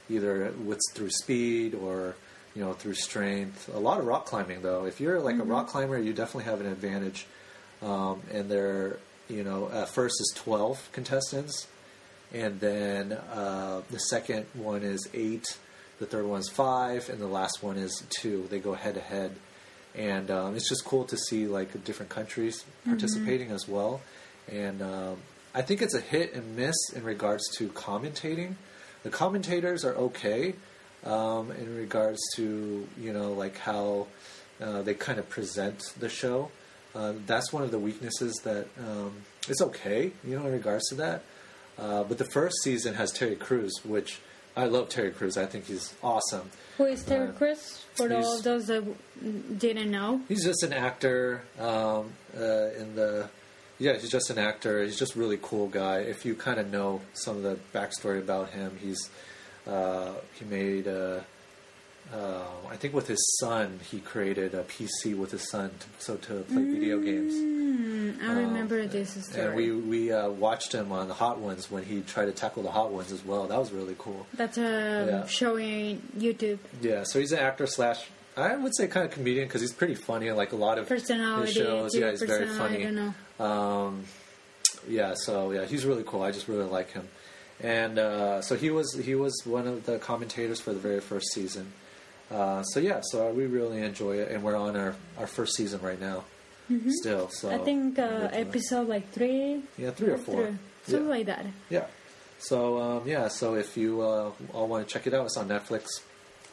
[0.09, 2.15] either with through speed or
[2.55, 3.69] you know through strength.
[3.73, 4.85] A lot of rock climbing though.
[4.85, 7.25] If you're like a rock climber, you definitely have an advantage.
[7.81, 8.97] Um, and there,
[9.29, 11.67] you know, at first is twelve contestants,
[12.33, 15.57] and then uh, the second one is eight,
[15.99, 18.47] the third one is five, and the last one is two.
[18.49, 19.35] They go head to head,
[19.95, 24.01] and um, it's just cool to see like different countries participating as well.
[24.51, 25.17] And um,
[25.53, 28.55] I think it's a hit and miss in regards to commentating.
[29.03, 30.55] The commentators are okay
[31.05, 34.07] um, in regards to you know like how
[34.61, 36.49] uh, they kind of present the show.
[36.95, 39.13] Uh, that's one of the weaknesses that um,
[39.49, 41.23] it's okay, you know, in regards to that.
[41.79, 44.19] Uh, but the first season has Terry Crews, which
[44.55, 45.35] I love Terry Crews.
[45.35, 46.51] I think he's awesome.
[46.77, 47.83] Who is Terry Uh, Chris?
[47.95, 48.83] For all those that
[49.57, 53.27] didn't know, He's just an actor um, uh, in the.
[53.79, 54.83] Yeah, he's just an actor.
[54.83, 55.97] He's just a really cool guy.
[56.01, 59.09] If you kind of know some of the backstory about him, he's
[59.67, 61.19] uh, he made uh,
[62.13, 66.15] uh, I think with his son, he created a PC with his son to, so
[66.17, 67.33] to play video games.
[67.33, 69.45] Mm, I remember this story.
[69.45, 72.61] And we we uh, watched him on the Hot Ones when he tried to tackle
[72.63, 73.47] the Hot Ones as well.
[73.47, 74.27] That was really cool.
[74.33, 75.27] That's a Yeah.
[75.27, 76.59] showing YouTube.
[76.81, 79.95] Yeah, so he's an actor slash I would say kind of comedian because he's pretty
[79.95, 80.29] funny.
[80.31, 82.79] Like a lot of Personality, his shows, yeah, he's very funny.
[82.81, 82.95] I don't
[83.39, 83.45] know.
[83.45, 84.03] Um,
[84.89, 86.21] yeah, so yeah, he's really cool.
[86.21, 87.07] I just really like him.
[87.63, 91.31] And uh, so he was he was one of the commentators for the very first
[91.33, 91.71] season.
[92.29, 95.79] Uh, so yeah, so we really enjoy it, and we're on our, our first season
[95.81, 96.23] right now,
[96.89, 97.29] still.
[97.29, 97.61] So Mm-hmm.
[97.61, 101.09] I think uh, episode like three, yeah, three or four, three, something yeah.
[101.15, 101.45] like that.
[101.69, 101.85] yeah.
[102.39, 105.47] So um, yeah, so if you uh, all want to check it out, it's on
[105.47, 105.85] Netflix.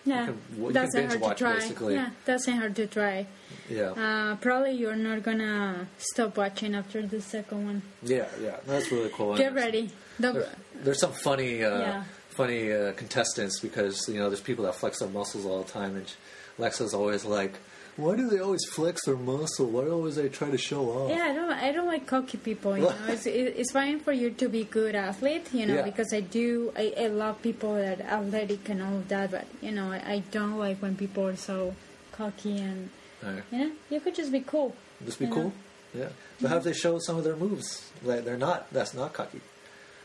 [0.05, 1.55] Yeah, can- you can binge hard to try.
[1.55, 1.95] basically.
[1.95, 3.27] Yeah, that's not hard to try.
[3.69, 7.83] Yeah, Uh, probably you're not gonna stop watching after the second one.
[8.03, 8.57] yeah, yeah.
[8.67, 9.37] That's really cool.
[9.37, 9.91] Get ready.
[10.21, 10.49] There,
[10.85, 12.05] there's some funny, uh, Yeah.
[12.31, 15.97] funny uh, contestants because you know there's people that flex their muscles all the time,
[15.97, 16.13] and
[16.59, 17.55] Lexa's always like,
[17.97, 19.67] "Why do they always flex their muscle?
[19.67, 21.53] Why always they try to show off?" Yeah, I don't.
[21.53, 22.77] I don't like cocky people.
[22.77, 25.47] You know, it's it- it's fine for you to be good athlete.
[25.53, 25.83] You know, Yeah.
[25.83, 26.73] because I do.
[26.77, 29.31] I, I love people that are athletic and all of that.
[29.31, 31.75] But you know, I, I don't like when people are so
[32.13, 32.91] cocky and
[33.25, 33.43] Alright.
[33.53, 34.75] you know, you could just be cool.
[35.05, 35.53] Just be cool.
[35.95, 36.09] Yeah,
[36.41, 37.91] but how if they show some of their moves?
[38.05, 38.71] Like they're not.
[38.73, 39.41] That's not cocky.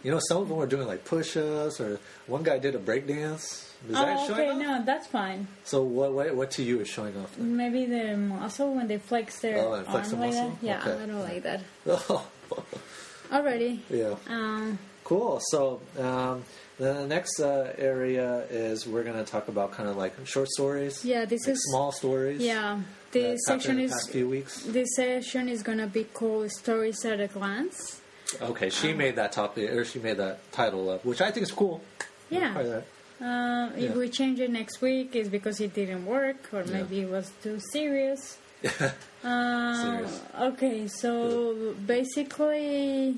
[0.05, 3.07] You know, some of them are doing like push-ups, or one guy did a break
[3.07, 3.73] dance.
[3.89, 4.57] Is that oh, showing okay, off?
[4.79, 5.47] no, that's fine.
[5.63, 6.35] So what, what?
[6.35, 7.35] What to you is showing off?
[7.35, 7.57] Then?
[7.57, 10.49] Maybe the muscle when they flex their Oh, and flex arm the like muscle?
[10.61, 10.65] that.
[10.67, 11.03] Yeah, Okay.
[11.03, 11.61] I don't like that.
[11.87, 12.25] Oh,
[13.31, 13.79] Alrighty.
[13.89, 14.15] yeah.
[14.29, 15.39] Um, Cool.
[15.51, 16.43] So um,
[16.79, 21.05] the next uh, area is we're going to talk about kind of like short stories.
[21.05, 22.41] yeah, this like is small stories.
[22.41, 22.81] yeah.
[23.11, 24.63] This section is few weeks.
[24.63, 28.01] this session is gonna be called stories at a glance.
[28.41, 31.43] Okay, she Um, made that topic or she made that title up, which I think
[31.43, 31.81] is cool.
[32.29, 32.81] Yeah.
[33.21, 33.93] Uh, if Yeah.
[33.93, 36.71] we change it next week, it's because it didn't work, or Yeah.
[36.81, 38.37] maybe it was too serious.
[39.23, 40.21] Uh, Serious.
[40.39, 43.17] okay, so basically,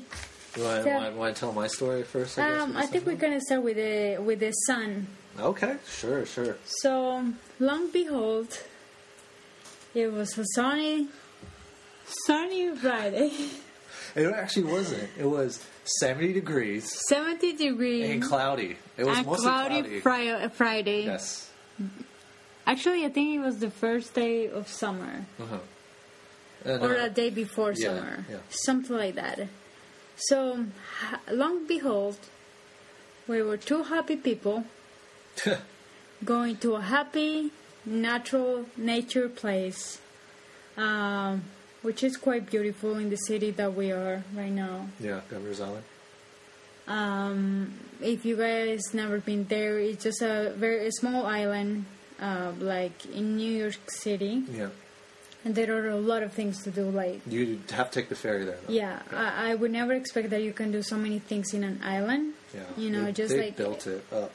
[0.55, 0.97] You want, Yeah.
[1.03, 2.39] want, want to tell my story first?
[2.39, 5.07] I, um, I think we're gonna start with the with the sun.
[5.39, 6.55] Okay, sure, sure.
[6.65, 7.25] So,
[7.59, 8.57] long behold,
[9.93, 11.09] it was a sunny,
[12.25, 13.31] sunny Friday,
[14.17, 15.09] It actually wasn't.
[15.17, 15.63] It was
[15.99, 18.75] 70 degrees seventy degrees, and cloudy.
[18.97, 19.99] It was and mostly cloudy, cloudy.
[19.99, 21.05] Fri- Friday.
[21.05, 21.51] Yes.
[22.65, 25.25] Actually, I think it was the first day of summer.
[25.39, 25.57] Uh-huh.
[26.65, 28.37] And, or uh, a day before yeah, summer, yeah.
[28.49, 29.47] something like that.
[30.17, 30.65] So,
[31.31, 32.17] long behold,
[33.27, 34.65] we were two happy people
[36.25, 37.51] going to a happy,
[37.85, 39.99] natural nature place,
[40.75, 41.43] um,
[41.87, 44.75] which is quite beautiful in the city that we are right now.
[44.99, 45.85] yeah, Governor's Island.
[46.87, 51.85] Um, if you guys never been there, it's just a very small island,
[52.19, 54.69] uh, like in New York City, Yeah.
[55.43, 58.15] and there are a lot of things to do, like You have to take the
[58.15, 58.59] ferry there.
[58.67, 58.73] Though.
[58.73, 61.79] Yeah, I, I would never expect that you can do so many things in an
[61.83, 62.33] island.
[62.53, 62.61] Yeah.
[62.77, 64.31] You know, They- just they like built it up.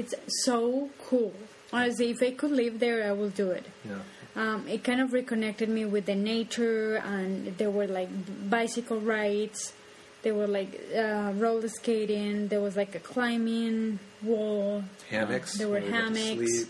[0.00, 0.14] it's
[0.44, 1.32] so cool.
[1.72, 3.66] Honestly, if I could live there, I will do it.
[3.84, 4.00] Yeah.
[4.36, 8.08] Um, it kind of reconnected me with the nature, and there were like
[8.50, 9.72] bicycle rides.
[10.22, 12.48] There were like uh, roller skating.
[12.48, 14.82] There was like a climbing wall.
[15.10, 15.58] Hammocks.
[15.58, 16.64] There were where we got to hammocks.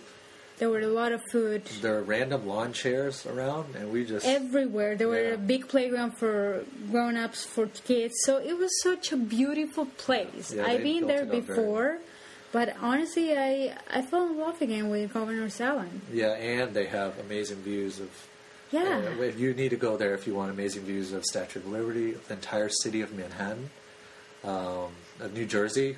[0.59, 1.65] There were a lot of food.
[1.81, 4.95] There were random lawn chairs around, and we just everywhere.
[4.95, 8.15] There were a big playground for grown-ups, for kids.
[8.25, 10.53] So it was such a beautiful place.
[10.53, 11.99] Yeah, I've been there before,
[12.57, 13.51] but honestly, I
[13.99, 16.01] I fell in love again with Governor's Island.
[16.21, 18.11] yeah, and they have amazing views of.
[18.71, 21.67] Yeah, Uh, you need to go there if you want amazing views of Statue of
[21.79, 23.65] Liberty, the entire city of Manhattan,
[24.53, 24.89] um,
[25.25, 25.91] of New Jersey.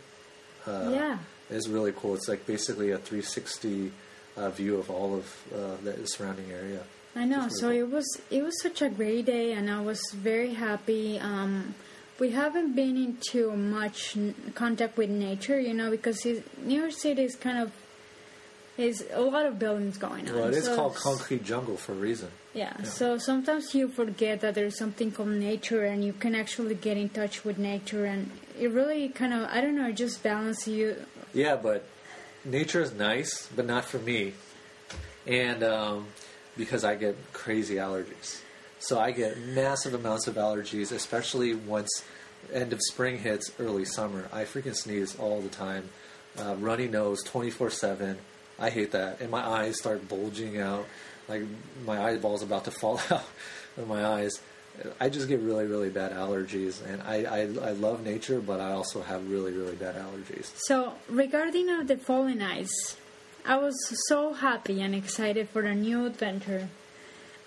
[0.67, 1.17] Uh, yeah.
[1.49, 2.15] It's really cool.
[2.19, 3.93] It's like basically a 360
[4.37, 6.83] uh, view of all of uh, the surrounding area.
[7.15, 7.47] I know.
[7.47, 10.01] It's So really it was it was such a great day, and I was
[10.33, 11.19] very happy.
[11.31, 11.75] Um,
[12.19, 14.17] we haven't been into much
[14.55, 17.73] contact with nature, you know, because New York City is kind of
[18.79, 20.35] is a lot of buildings going on.
[20.35, 22.29] Well, it is So called concrete jungle for a reason.
[22.53, 22.85] Yeah, Yeah.
[22.85, 27.09] so sometimes you forget that there's something called nature and you can actually get in
[27.09, 30.97] touch with nature and it really kind of, I don't know, it just balances you.
[31.33, 31.85] Yeah, but
[32.45, 34.35] nature is nice, but not for me.
[35.27, 36.09] And um,
[36.57, 38.41] because I get crazy allergies.
[38.79, 42.05] So I get massive amounts of allergies, especially once
[42.53, 44.29] end of spring hits, early summer.
[44.33, 45.89] I freaking sneeze all the time.
[46.39, 48.19] Uh, runny nose 24 7.
[48.59, 49.21] I hate that.
[49.21, 50.87] And my eyes start bulging out.
[51.29, 51.43] Like
[51.85, 53.25] my eyeball's about to fall out
[53.77, 54.41] of my eyes.
[55.01, 56.85] I just get really, really bad allergies.
[56.85, 60.53] And I, I, I love nature, but I also have really, really bad allergies.
[60.55, 62.97] So regarding of the falling ice,
[63.45, 63.75] I was
[64.09, 66.69] so happy and excited for a new adventure.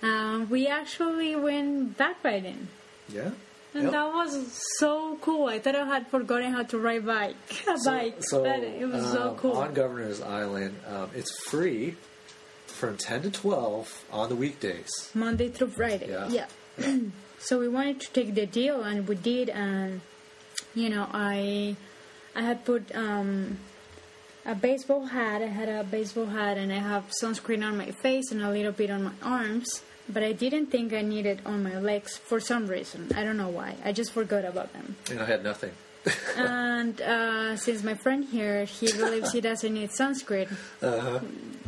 [0.01, 2.67] Uh, we actually went backriding.
[3.09, 3.31] Yeah.
[3.73, 3.91] And Yep.
[3.91, 5.47] that was so cool.
[5.47, 7.35] I thought I had forgotten how to ride bike.
[7.67, 8.15] A bike.
[8.23, 9.57] So it was so um, cool.
[9.57, 11.95] on Governor's Island, um, it's free
[12.65, 14.89] from ten to twelve on the weekdays.
[15.13, 16.09] Monday through Friday.
[16.29, 16.47] Yeah.
[17.39, 19.49] so we wanted to take the deal, and we did.
[19.49, 20.01] And
[20.73, 21.75] you know, I
[22.35, 23.59] I had put um,
[24.47, 25.43] a baseball hat.
[25.43, 28.71] I had a baseball hat, and I have sunscreen on my face and a little
[28.71, 29.83] bit on my arms.
[30.11, 33.11] But I didn't think I needed on my legs for some reason.
[33.15, 33.75] I don't know why.
[33.85, 34.95] I just forgot about them.
[35.11, 35.71] And I had nothing.
[36.37, 40.49] and uh, since my friend here, he believes he doesn't need sunscreen,
[40.81, 41.19] Uh-huh.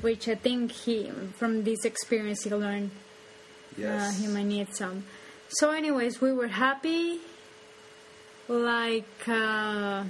[0.01, 2.89] which I think he, from this experience, he learned
[3.77, 4.01] Yes.
[4.01, 5.03] uh, he might need some.
[5.49, 7.19] So, anyways, we were happy.
[8.47, 10.03] Like, uh,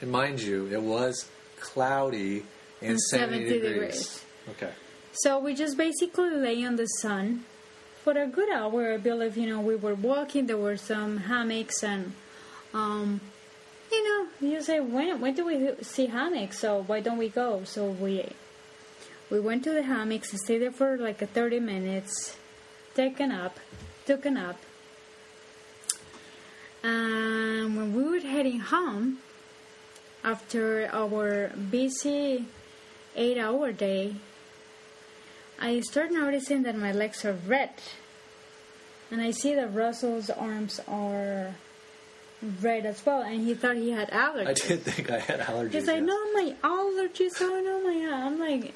[0.00, 1.26] and mind you, it was
[1.60, 2.44] cloudy
[2.80, 3.72] and, And 70, 70 degrees.
[3.72, 4.24] degrees.
[4.50, 4.72] Okay.
[5.14, 7.44] So we just basically lay in the sun
[8.02, 8.92] for a good hour.
[8.92, 12.12] I believe, you know, we were walking, there were some hammocks, and,
[12.74, 13.20] um,
[13.90, 16.58] you know, you say, when, when do we see hammocks?
[16.58, 17.62] So, why don't we go?
[17.64, 18.28] So, we
[19.30, 22.36] we went to the hammocks and stayed there for like a 30 minutes,
[22.94, 23.58] take a nap,
[24.06, 24.56] took a nap.
[26.82, 29.18] And when we were heading home,
[30.22, 32.46] after our busy
[33.16, 34.16] eight hour day,
[35.60, 37.70] I start noticing that my legs are red.
[39.10, 41.54] And I see that Russell's arms are
[42.60, 44.48] red as well, and he thought he had allergies.
[44.48, 45.72] I did think I had allergies.
[45.72, 46.06] He's like, yes.
[46.06, 47.32] no, my allergies.
[47.40, 48.26] Oh no, my.
[48.26, 48.74] I'm like,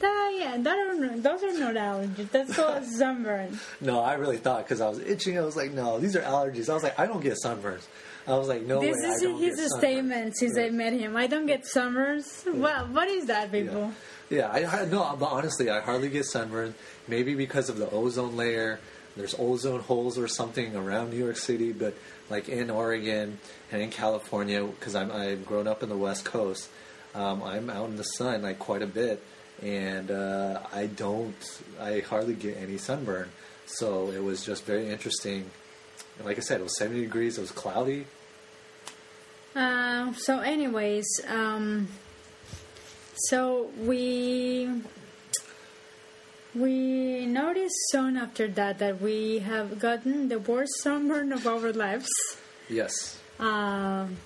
[0.00, 2.30] that yeah, that are those are not allergies.
[2.30, 3.58] That's called sunburn.
[3.80, 5.38] No, I really thought because I was itching.
[5.38, 6.68] I was like, no, these are allergies.
[6.68, 7.86] I was like, I don't get sunburns.
[8.26, 9.08] I was like, no this way.
[9.08, 11.14] is I don't his statement since I met him.
[11.14, 12.44] I don't get summers.
[12.46, 13.80] Well, what is that, people?
[13.80, 13.90] Yeah,
[14.30, 16.74] I, I no, but honestly, I hardly get sunburned.
[17.08, 18.80] Maybe because of the ozone layer.
[19.16, 21.94] There's ozone holes or something around New York City, but
[22.30, 23.38] like in Oregon
[23.70, 26.68] and in California, because I'm I've grown up in the West Coast,
[27.14, 29.22] um, I'm out in the sun like quite a bit,
[29.62, 33.28] and uh, I don't, I hardly get any sunburn.
[33.66, 35.48] So it was just very interesting.
[36.18, 37.38] And like I said, it was 70 degrees.
[37.38, 38.06] It was cloudy.
[39.54, 41.88] Uh, so, anyways, um,
[43.14, 44.68] so we
[46.54, 52.10] we noticed soon after that that we have gotten the worst sunburn of our lives.
[52.68, 53.18] Yes.
[53.38, 54.16] Um,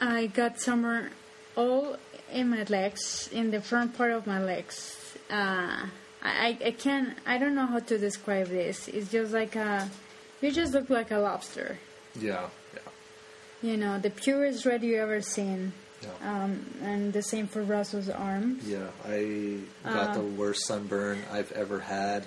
[0.00, 1.10] I got sunburn
[1.56, 1.96] all
[2.32, 4.96] in my legs, in the front part of my legs.
[5.30, 5.86] Uh,
[6.22, 8.88] I, I can't, I don't know how to describe this.
[8.88, 9.88] It's just like a,
[10.40, 11.78] you just look like a lobster.
[12.18, 12.48] Yeah.
[12.74, 13.70] Yeah.
[13.70, 15.72] You know, the purest red you ever seen.
[16.02, 16.44] Yeah.
[16.44, 18.66] Um, and the same for Russell's arms.
[18.66, 20.24] Yeah, I got the Uh.
[20.24, 22.24] worst sunburn I've ever had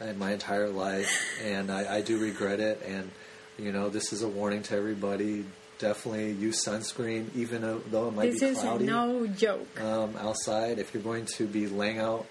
[0.00, 1.10] in my entire life,
[1.42, 2.80] and I, I do regret it.
[2.86, 3.10] And
[3.58, 5.44] you know, this is a warning to everybody:
[5.78, 9.80] definitely use sunscreen, even though- it might This be is cloudy no joke.
[9.80, 10.78] um, outside.
[10.78, 12.26] If you're going to be laying out,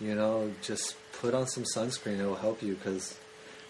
[0.00, 2.18] you know, just put on some sunscreen.
[2.18, 3.16] It will help you because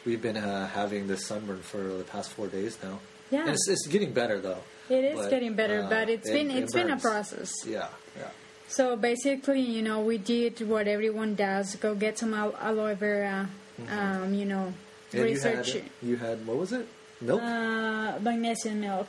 [0.07, 3.01] we've been uh, having this sunburn for the past four days now.
[3.31, 3.41] Yeah.
[3.43, 4.63] and it's, it's getting better though.
[4.91, 7.53] It is but, getting better, uh, but it's it- been it it's been a process.
[7.67, 8.31] Yeah, yeah.
[8.69, 13.49] So basically, you know, we did what everyone does: go get some al- aloe vera.
[13.91, 14.73] Um, you know,
[15.09, 15.17] Mm-hmm.
[15.17, 16.87] And research you had you had what was it?
[17.23, 17.41] Milk.
[17.41, 19.09] uh, magnesium milk.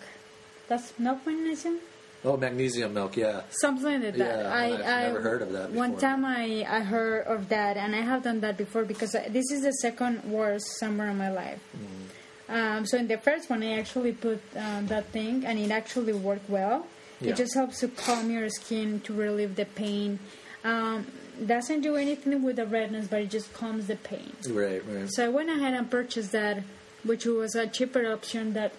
[0.70, 1.80] That's milk magnesium,
[2.24, 3.18] oh, magnesium milk.
[3.18, 3.42] Yeah.
[3.50, 4.18] something like that.
[4.18, 5.78] Yeah, I, I've I never heard of that Before.
[5.90, 9.28] One time I I heard of that, and I have done that before because I,
[9.28, 11.60] this is the second worst summer of my life.
[11.76, 12.09] Mm.
[12.50, 16.14] Um, so in the first one, I actually put um, that thing, and it actually
[16.14, 16.88] worked well.
[17.22, 17.32] Yeah.
[17.32, 20.20] It just helps to calm your skin to relieve the pain.
[20.64, 21.06] Um,
[21.46, 24.34] doesn't do anything with the redness, but it just calms the pain.
[24.50, 25.08] Right, right.
[25.10, 26.64] So I went ahead and purchased that,
[27.04, 28.74] which was a cheaper option that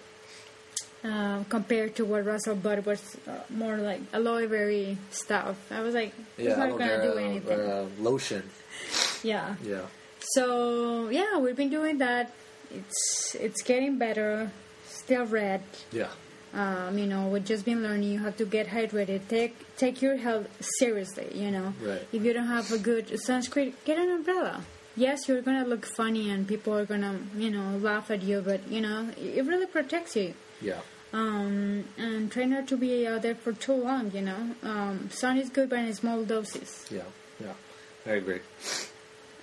[1.03, 5.57] uh, compared to what Russell bought was uh, more like aloe vera stuff.
[5.71, 7.59] I was like, it's yeah, not gonna do anything.
[7.59, 8.43] uh, lotion.
[9.23, 9.55] yeah.
[9.63, 9.81] Yeah.
[10.19, 12.31] So yeah, we've been doing that.
[12.73, 14.51] It's it's getting better.
[14.85, 15.61] Still red.
[15.91, 16.09] Yeah.
[16.53, 18.11] Um, you know, we've just been learning.
[18.11, 19.21] You have to get hydrated.
[19.29, 20.47] Take take your health
[20.79, 21.29] seriously.
[21.33, 22.05] You know, Right.
[22.11, 24.63] if you don't have a good sunscreen, get an umbrella.
[24.97, 28.67] Yes, you're gonna look funny and people are gonna you know laugh at you, but
[28.69, 30.33] you know it really protects you.
[30.61, 30.81] Yeah.
[31.13, 34.11] Um, and try not to be out there for too long.
[34.13, 36.85] You know, um, sun is good, but in small doses.
[36.89, 37.03] Yeah.
[37.39, 37.53] Yeah.
[38.05, 38.39] I agree.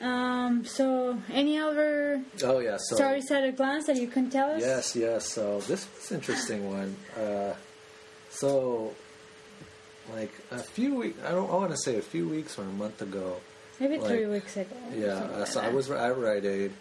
[0.01, 2.77] Um, so any other Oh yeah.
[2.79, 4.61] So stories at a glance that you can tell us?
[4.61, 5.27] yes, yes.
[5.27, 6.95] So this was an interesting one.
[7.17, 7.55] Uh,
[8.31, 8.95] so
[10.15, 11.19] like a few weeks.
[11.25, 11.51] I don't.
[11.51, 13.37] I want to say a few weeks or a month ago.
[13.81, 14.77] Maybe like- three weeks ago.
[14.95, 16.73] Yeah, uh, so I was at Rite Aid,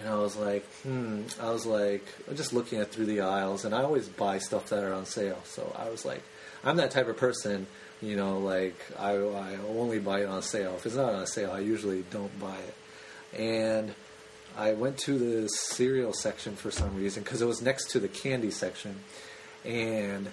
[0.00, 1.22] and I was like, hmm.
[1.40, 2.04] I was like,
[2.34, 5.40] just looking at through the aisles, and I always buy stuff that are on sale.
[5.44, 6.22] So I was like,
[6.64, 7.66] I'm that type of person,
[8.02, 10.74] you know, like I, I only buy it on sale.
[10.76, 13.38] If it's not on sale, I usually don't buy it.
[13.40, 13.94] And
[14.56, 18.08] I went to the cereal section for some reason because it was next to the
[18.08, 18.96] candy section,
[19.64, 20.28] and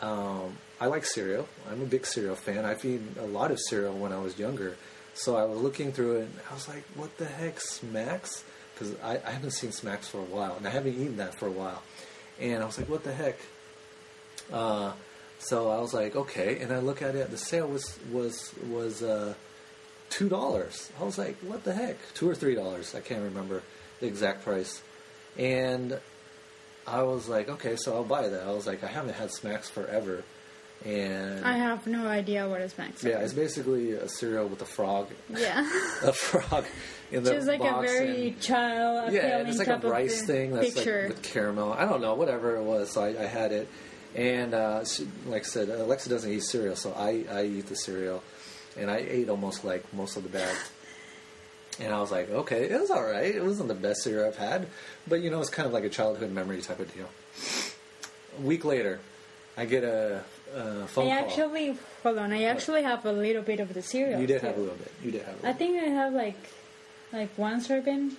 [0.00, 1.48] um, I like cereal.
[1.70, 2.64] I'm a big cereal fan.
[2.64, 4.76] I've eaten a lot of cereal when I was younger.
[5.14, 8.44] So I was looking through it and I was like, what the heck, Smacks?
[8.74, 11.48] Because I, I haven't seen Smacks for a while and I haven't eaten that for
[11.48, 11.82] a while.
[12.40, 13.36] And I was like, what the heck?
[14.52, 14.92] Uh,
[15.38, 16.58] so I was like, okay.
[16.60, 19.34] And I look at it, the sale was, was, was uh,
[20.10, 20.90] $2.
[21.00, 21.96] I was like, what the heck?
[22.14, 22.94] 2 or $3.
[22.94, 23.62] I can't remember
[24.00, 24.82] the exact price.
[25.36, 25.98] And
[26.86, 28.46] I was like, okay, so I'll buy that.
[28.46, 30.24] I was like, I haven't had Smacks forever.
[30.84, 33.02] And I have no idea what is Max.
[33.02, 35.68] yeah, it's basically a cereal with a frog, Yeah.
[36.04, 36.64] a frog
[37.10, 40.22] in the Just like a box very and- child yeah, and it's like a rice
[40.22, 41.00] thing that's picture.
[41.00, 41.72] like with caramel.
[41.72, 42.92] I don't know, whatever it was.
[42.92, 43.68] So I, I had it,
[44.14, 47.76] and uh, she, like I said, Alexa doesn't eat cereal, so I I eat the
[47.76, 48.22] cereal,
[48.76, 50.56] and I ate almost like most of the bag.
[51.80, 53.32] And I was like, okay, it was all right.
[53.32, 54.66] It wasn't the best cereal I've had,
[55.06, 57.08] but you know, it's kind of like a childhood memory type of deal.
[58.36, 58.98] A week later,
[59.56, 60.22] I get a,
[60.54, 61.28] a phone I call.
[61.28, 62.32] actually hold on.
[62.32, 64.20] I actually have a little bit of the cereal.
[64.20, 64.46] you did too.
[64.46, 64.92] have a little bit.
[65.04, 66.38] You did have a little I think I have like
[67.12, 68.16] like one serving.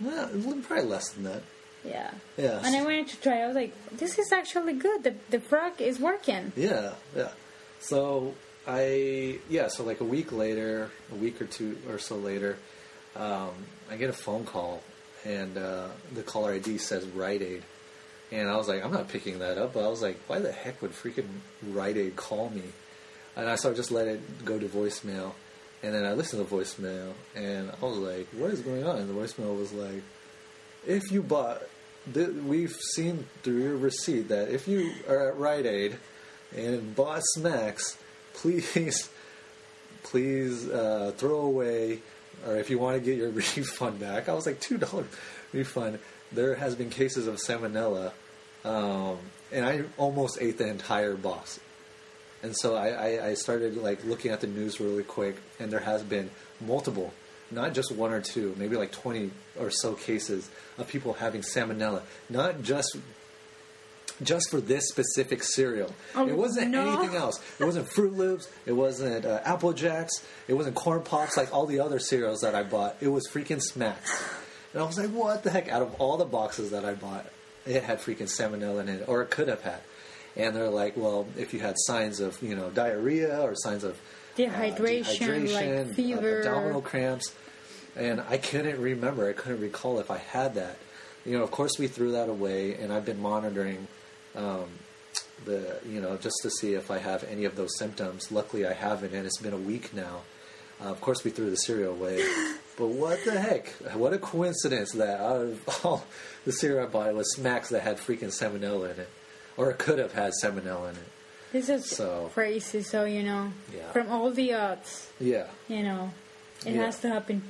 [0.00, 0.28] Well,
[0.62, 1.42] probably less than that.
[1.84, 2.10] Yeah.
[2.36, 2.60] Yeah.
[2.64, 3.42] And I wanted to try.
[3.42, 5.02] I was like, this is actually good.
[5.04, 6.52] The the frog is working.
[6.56, 7.30] Yeah, yeah.
[7.80, 8.34] So
[8.66, 12.56] I yeah, so like a week later, a week or two or so later,
[13.16, 13.50] um,
[13.90, 14.82] I get a phone call
[15.24, 17.62] and uh, the caller ID says Rite Aid.
[18.30, 19.74] And I was like, I'm not picking that up.
[19.74, 21.28] But I was like, why the heck would freaking
[21.62, 22.62] Rite Aid call me?
[23.36, 25.32] And I so I just let it go to voicemail.
[25.82, 28.98] And then I listened to voicemail and I was like, what is going on?
[28.98, 30.02] And the voicemail was like,
[30.86, 31.62] if you bought,
[32.12, 35.96] th- we've seen through your receipt that if you are at Rite Aid
[36.56, 37.98] and bought Smacks,
[38.34, 39.08] please,
[40.02, 42.00] please uh, throw away,
[42.46, 44.28] or if you want to get your refund back.
[44.28, 45.04] I was like, two dollar
[45.52, 45.98] refund.
[46.32, 48.12] There has been cases of salmonella,
[48.64, 49.18] um,
[49.50, 51.60] and I almost ate the entire box.
[52.42, 55.80] And so I, I, I started like looking at the news really quick, and there
[55.80, 56.30] has been
[56.60, 57.12] multiple,
[57.52, 62.02] not just one or two, maybe like twenty or so cases of people having salmonella,
[62.28, 62.96] not just
[64.22, 65.92] just for this specific cereal.
[66.14, 66.98] Oh, it wasn't no.
[66.98, 67.40] anything else.
[67.58, 68.48] It wasn't Froot Loops.
[68.66, 70.12] It wasn't uh, Apple Jacks.
[70.48, 72.96] It wasn't Corn Pops like all the other cereals that I bought.
[73.00, 74.22] It was freaking Smacks.
[74.72, 75.68] And I was like, what the heck?
[75.68, 77.26] Out of all the boxes that I bought,
[77.66, 79.80] it had freaking salmonella in it, or it could have had.
[80.36, 83.92] And they're like, well, if you had signs of, you know, diarrhea or signs of
[83.94, 86.38] uh, Dehydration, like dehydration, uh, fever.
[86.38, 87.34] abdominal cramps,
[87.96, 89.28] and I couldn't remember.
[89.28, 90.76] I couldn't recall if I had that.
[91.24, 93.86] You know, of course, we threw that away, and I've been monitoring
[94.34, 94.66] um,
[95.44, 98.32] the, you know, just to see if I have any of those symptoms.
[98.32, 100.22] Luckily, I haven't, and it's been a week now.
[100.80, 102.24] Uh, of course, we threw the cereal away,
[102.76, 103.68] but what the heck?
[103.94, 106.04] What a coincidence that out of all
[106.44, 109.08] the cereal I bought, it was Smacks that had freaking salmonella in it,
[109.56, 111.02] or it could have had salmonella in it.
[111.52, 112.82] This is So- crazy.
[112.82, 113.92] So you know, Yeah.
[113.92, 115.46] from all the odds, Yeah.
[115.68, 116.10] you know,
[116.66, 116.86] it Yeah.
[116.86, 117.42] has to happen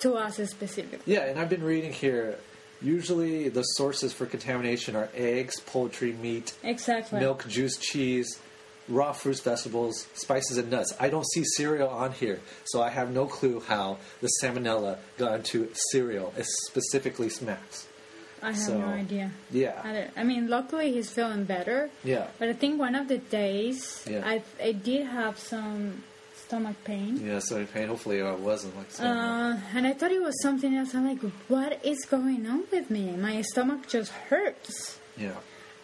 [0.00, 1.12] to us specifically.
[1.12, 2.38] Yeah, and I've been reading here.
[2.80, 7.18] Usually, the sources for contamination are eggs, poultry, meat, Exactly.
[7.18, 8.38] milk, juice, cheese,
[8.88, 10.94] raw fruits, vegetables, spices, and nuts.
[11.00, 15.34] I don't see cereal on here, so I have no clue how the salmonella got
[15.34, 16.32] into cereal,
[16.68, 17.86] specifically Smacks.
[18.40, 19.32] I have so- no idea.
[19.52, 21.90] I, Yeah, don't, I mean, luckily he's feeling better.
[22.04, 24.22] yeah, But I think one of the days Yeah.
[24.24, 26.04] I I did have some
[26.48, 27.20] stomach pain.
[27.24, 27.38] yeah.
[27.40, 27.88] So pain.
[27.88, 28.88] Hopefully, I wasn't like.
[28.98, 30.94] Uh, and I thought it was something else.
[30.94, 33.12] I'm like, what is going on with me?
[33.16, 34.98] My stomach just hurts.
[35.16, 35.34] yeah,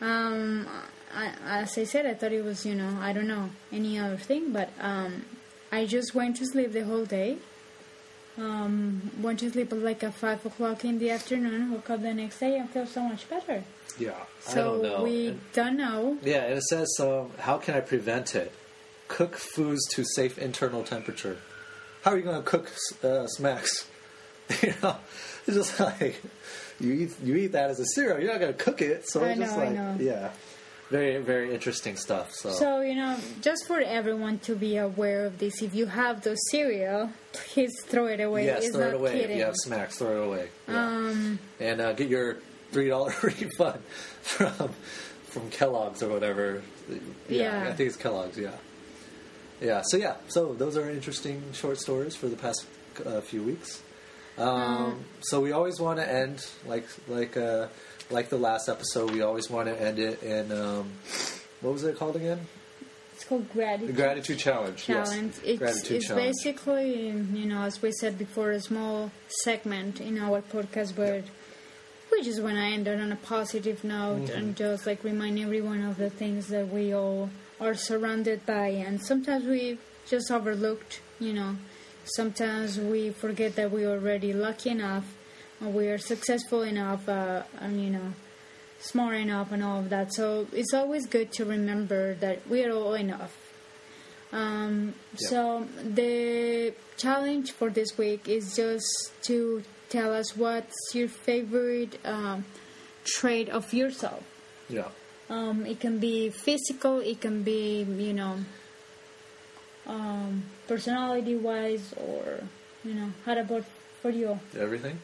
[0.01, 0.67] Um,
[1.15, 4.17] I, as I said, I thought it was, you know, I don't know, any other
[4.17, 5.25] thing, but um,
[5.71, 7.37] I just went to sleep the whole day.
[8.37, 12.13] Um, went to sleep at like at 5 o'clock in the afternoon, woke up the
[12.15, 13.63] next day and feel so much better.
[13.99, 14.11] yeah.
[14.49, 15.03] I So don't know.
[15.05, 16.19] we And- don't know.
[16.23, 18.51] Yeah, and it says, um, how can I prevent it?
[19.09, 21.37] Cook foods to safe internal temperature.
[22.03, 22.71] How are you going to cook
[23.03, 23.89] uh, smacks?
[24.63, 24.97] you know,
[25.47, 26.21] it's just like
[26.81, 28.21] you eat you eat that as a cereal.
[28.21, 30.31] You're not going to cook it, so I it's just know, I like yeah,
[30.91, 32.33] very very interesting stuff.
[32.33, 36.23] So, So, you know, just for everyone to be aware of this, if you have
[36.23, 38.47] those cereal, please throw it away.
[38.47, 39.13] yes, it's throw it away.
[39.13, 39.31] kidding.
[39.31, 40.49] If you have smacks, throw it away.
[40.69, 40.87] Yeah.
[40.87, 42.37] Um, and uh, get your
[42.73, 43.81] three dollar refund
[44.23, 44.71] from
[45.29, 46.63] from Kellogg's or whatever.
[47.31, 47.63] Yeah.
[47.69, 48.37] I think it's Kellogg's.
[48.37, 48.51] Yeah.
[49.65, 49.83] Yeah.
[49.85, 50.15] So yeah.
[50.29, 52.67] So those are interesting short stories for the past
[53.05, 53.83] uh, few weeks.
[54.39, 57.69] Um, Um, so we always want to end like like uh,
[58.11, 59.11] like the last episode.
[59.11, 60.93] We always want to end it in um,
[61.61, 62.41] what was it called again?
[63.15, 63.89] It's called gratitude.
[63.89, 64.39] The gratitude.
[64.39, 64.79] gratitude challenge.
[64.85, 65.35] challenge.
[65.37, 65.45] Yes.
[65.45, 66.27] It's, gratitude it's challenge.
[66.35, 67.09] basically,
[67.41, 69.13] you know, as we said before, a small
[69.45, 71.23] segment in our podcast where
[72.11, 74.37] we just want to end it on a positive note Mm-hmm.
[74.39, 77.31] and just like remind everyone of the things that we all
[77.61, 78.69] are surrounded by.
[78.69, 81.57] And sometimes we just overlooked, you know,
[82.05, 85.15] sometimes we forget that we're already lucky enough
[85.61, 88.13] and we are successful enough, uh, and, you know,
[88.81, 90.13] smart enough and all of that.
[90.13, 93.37] So it's always good to remember that we are all enough.
[94.33, 95.29] Um, Yeah.
[95.29, 102.45] So the challenge for this week is just to tell us what's your favorite um,
[103.05, 104.25] trait of yourself.
[104.69, 104.89] Yeah.
[105.31, 108.37] Um, it can be physical, it can be, you know,
[109.87, 112.41] um, personality wise, or,
[112.85, 113.65] you know, how about
[114.03, 114.39] for you?
[114.59, 114.99] Everything.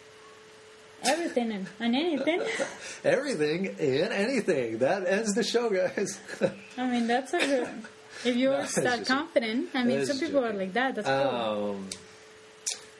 [1.02, 2.42] Everything and, and anything.
[3.04, 4.78] Everything and anything.
[4.78, 6.20] That ends the show, guys.
[6.76, 7.68] I mean, that's a good.
[8.24, 10.94] If you're No, that confident, I mean, some people are like that.
[10.96, 11.16] That's cool.
[11.16, 11.88] um,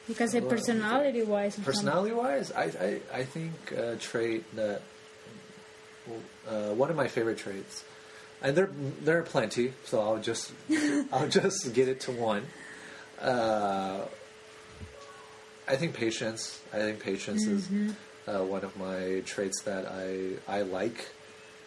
[0.07, 1.59] You can say personality wise.
[1.59, 4.81] personality wise, I, I, I think a trait that
[6.47, 7.83] uh, one of my favorite traits,
[8.41, 8.69] and there
[9.01, 10.51] there are plenty, so I'll just
[11.13, 12.45] I'll just get it to one.
[13.21, 14.01] Uh,
[15.67, 16.61] I think patience.
[16.73, 17.69] I think patience is
[18.27, 21.07] uh, one of my traits that I I like.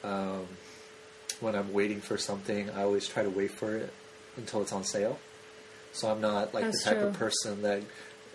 [0.03, 0.47] Um,
[1.41, 3.93] when I'm waiting for something, I always try to wait for it
[4.37, 5.19] until it's on sale.
[5.93, 7.09] So I'm not like That's the type true.
[7.09, 7.83] of person that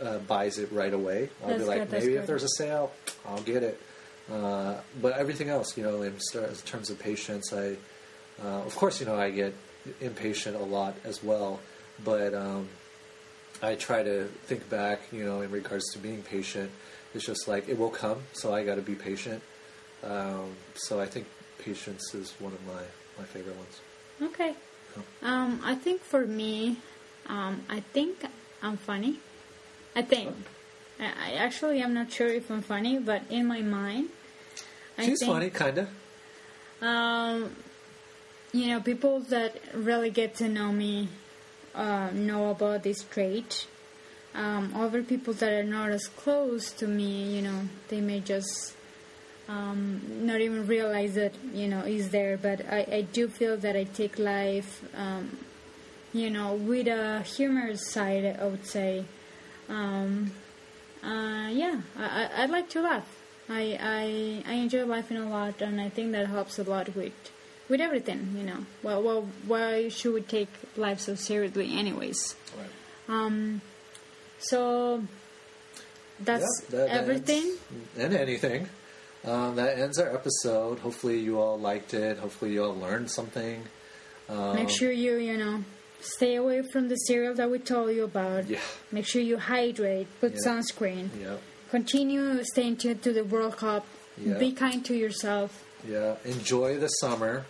[0.02, 1.30] uh, buys it right away.
[1.42, 2.92] I'll That's be like, good, maybe if there's a sale,
[3.26, 3.80] I'll get it.
[4.32, 7.76] Uh, but everything else, you know, in, in terms of patience, I,
[8.44, 9.56] uh, of course, you know, I get
[10.02, 11.60] impatient a lot as well.
[12.04, 12.70] But um,
[13.62, 16.72] I try to think back, you know, in regards to being patient.
[17.14, 19.42] It's just like it will come, so I got to be patient.
[20.04, 21.26] Um, so I think
[21.58, 22.82] patience is one of my,
[23.18, 23.82] my favorite ones.
[24.22, 24.54] Okay.
[25.24, 26.78] Um, I think for me,
[27.28, 28.24] um, I think
[28.62, 29.20] I'm funny.
[29.96, 30.36] I think.
[31.00, 34.10] I, actually I'm not sure if I'm funny, but in my mind,
[35.06, 35.90] She's think, funny, kind of.
[36.82, 37.56] Um,
[38.52, 41.10] you know, people that really get to know me
[41.76, 43.68] uh, know about this trait.
[44.34, 48.74] Um, other people that are not as close to me, you know, they may just
[49.48, 52.38] um, not even realize that you know is there.
[52.38, 55.38] But I, I do feel that I take life, um,
[56.14, 58.38] you know, with a humorous side.
[58.40, 59.06] I would say,
[59.68, 60.32] um,
[61.04, 63.19] uh, yeah, I, I, I'd like to laugh.
[63.50, 67.14] I, I I enjoy laughing a lot, and I think that helps a lot with
[67.68, 68.36] with everything.
[68.38, 72.36] You know, well, well, why should we take life so seriously, anyways?
[73.08, 73.62] Um,
[74.40, 75.04] so
[76.20, 77.44] that's Yeah, that everything.
[77.44, 78.70] ends- and anything.
[79.26, 80.80] Um, that ends our episode.
[80.80, 82.20] Hopefully, you all liked it.
[82.20, 83.64] Hopefully, you all learned something.
[84.30, 85.64] Um, Make sure you, you know,
[86.02, 88.48] stay away from the cereal that we told you about.
[88.48, 88.60] Yeah.
[88.92, 90.40] Make sure you hydrate, put Yeah.
[90.52, 91.10] sunscreen.
[91.20, 91.38] Yeah.
[91.70, 93.86] Continue staying tuned to the World Cup.
[94.18, 94.38] Yeah.
[94.38, 95.64] Be kind to yourself.
[95.88, 96.16] Yeah.
[96.26, 97.46] Enjoy the summer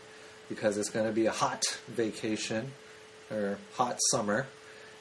[0.49, 2.71] because it's going to be a hot vacation
[3.31, 4.47] or hot summer.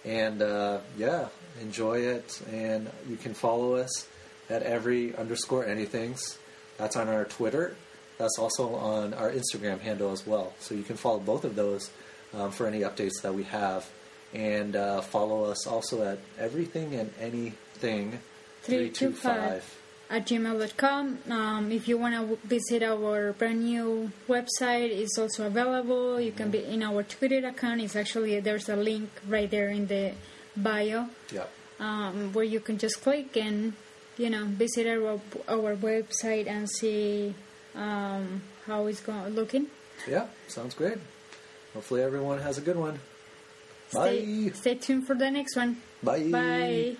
[0.04, 1.28] And uh, yeah,
[1.60, 2.40] enjoy it.
[2.50, 4.08] And you can follow us
[4.48, 6.38] at every underscore anythings.
[6.76, 7.74] That's on our Twitter.
[8.18, 10.52] That's also on our Instagram handle as well.
[10.60, 11.90] So you can follow both of those
[12.34, 13.88] um, for any updates that we have.
[14.32, 18.20] And uh, follow us also at everything and anything
[18.68, 19.74] 325
[20.10, 21.18] at gmail.com.
[21.30, 26.20] Um, if you want to visit our brand new website, it's also available.
[26.20, 27.80] You can be in our Twitter account.
[27.80, 30.12] It's actually there's a link right there in the
[30.56, 31.44] bio Yeah.
[31.80, 33.74] um, where you can just click and
[34.16, 37.34] you know visit our our website and see
[37.74, 39.66] um, how it's going looking.
[40.08, 40.98] Yeah, sounds great.
[41.74, 42.98] Hopefully everyone has a good one.
[43.90, 44.52] Stay, Bye.
[44.54, 45.80] stay tuned for the next one.
[46.02, 46.28] Bye.
[46.30, 46.96] Bye.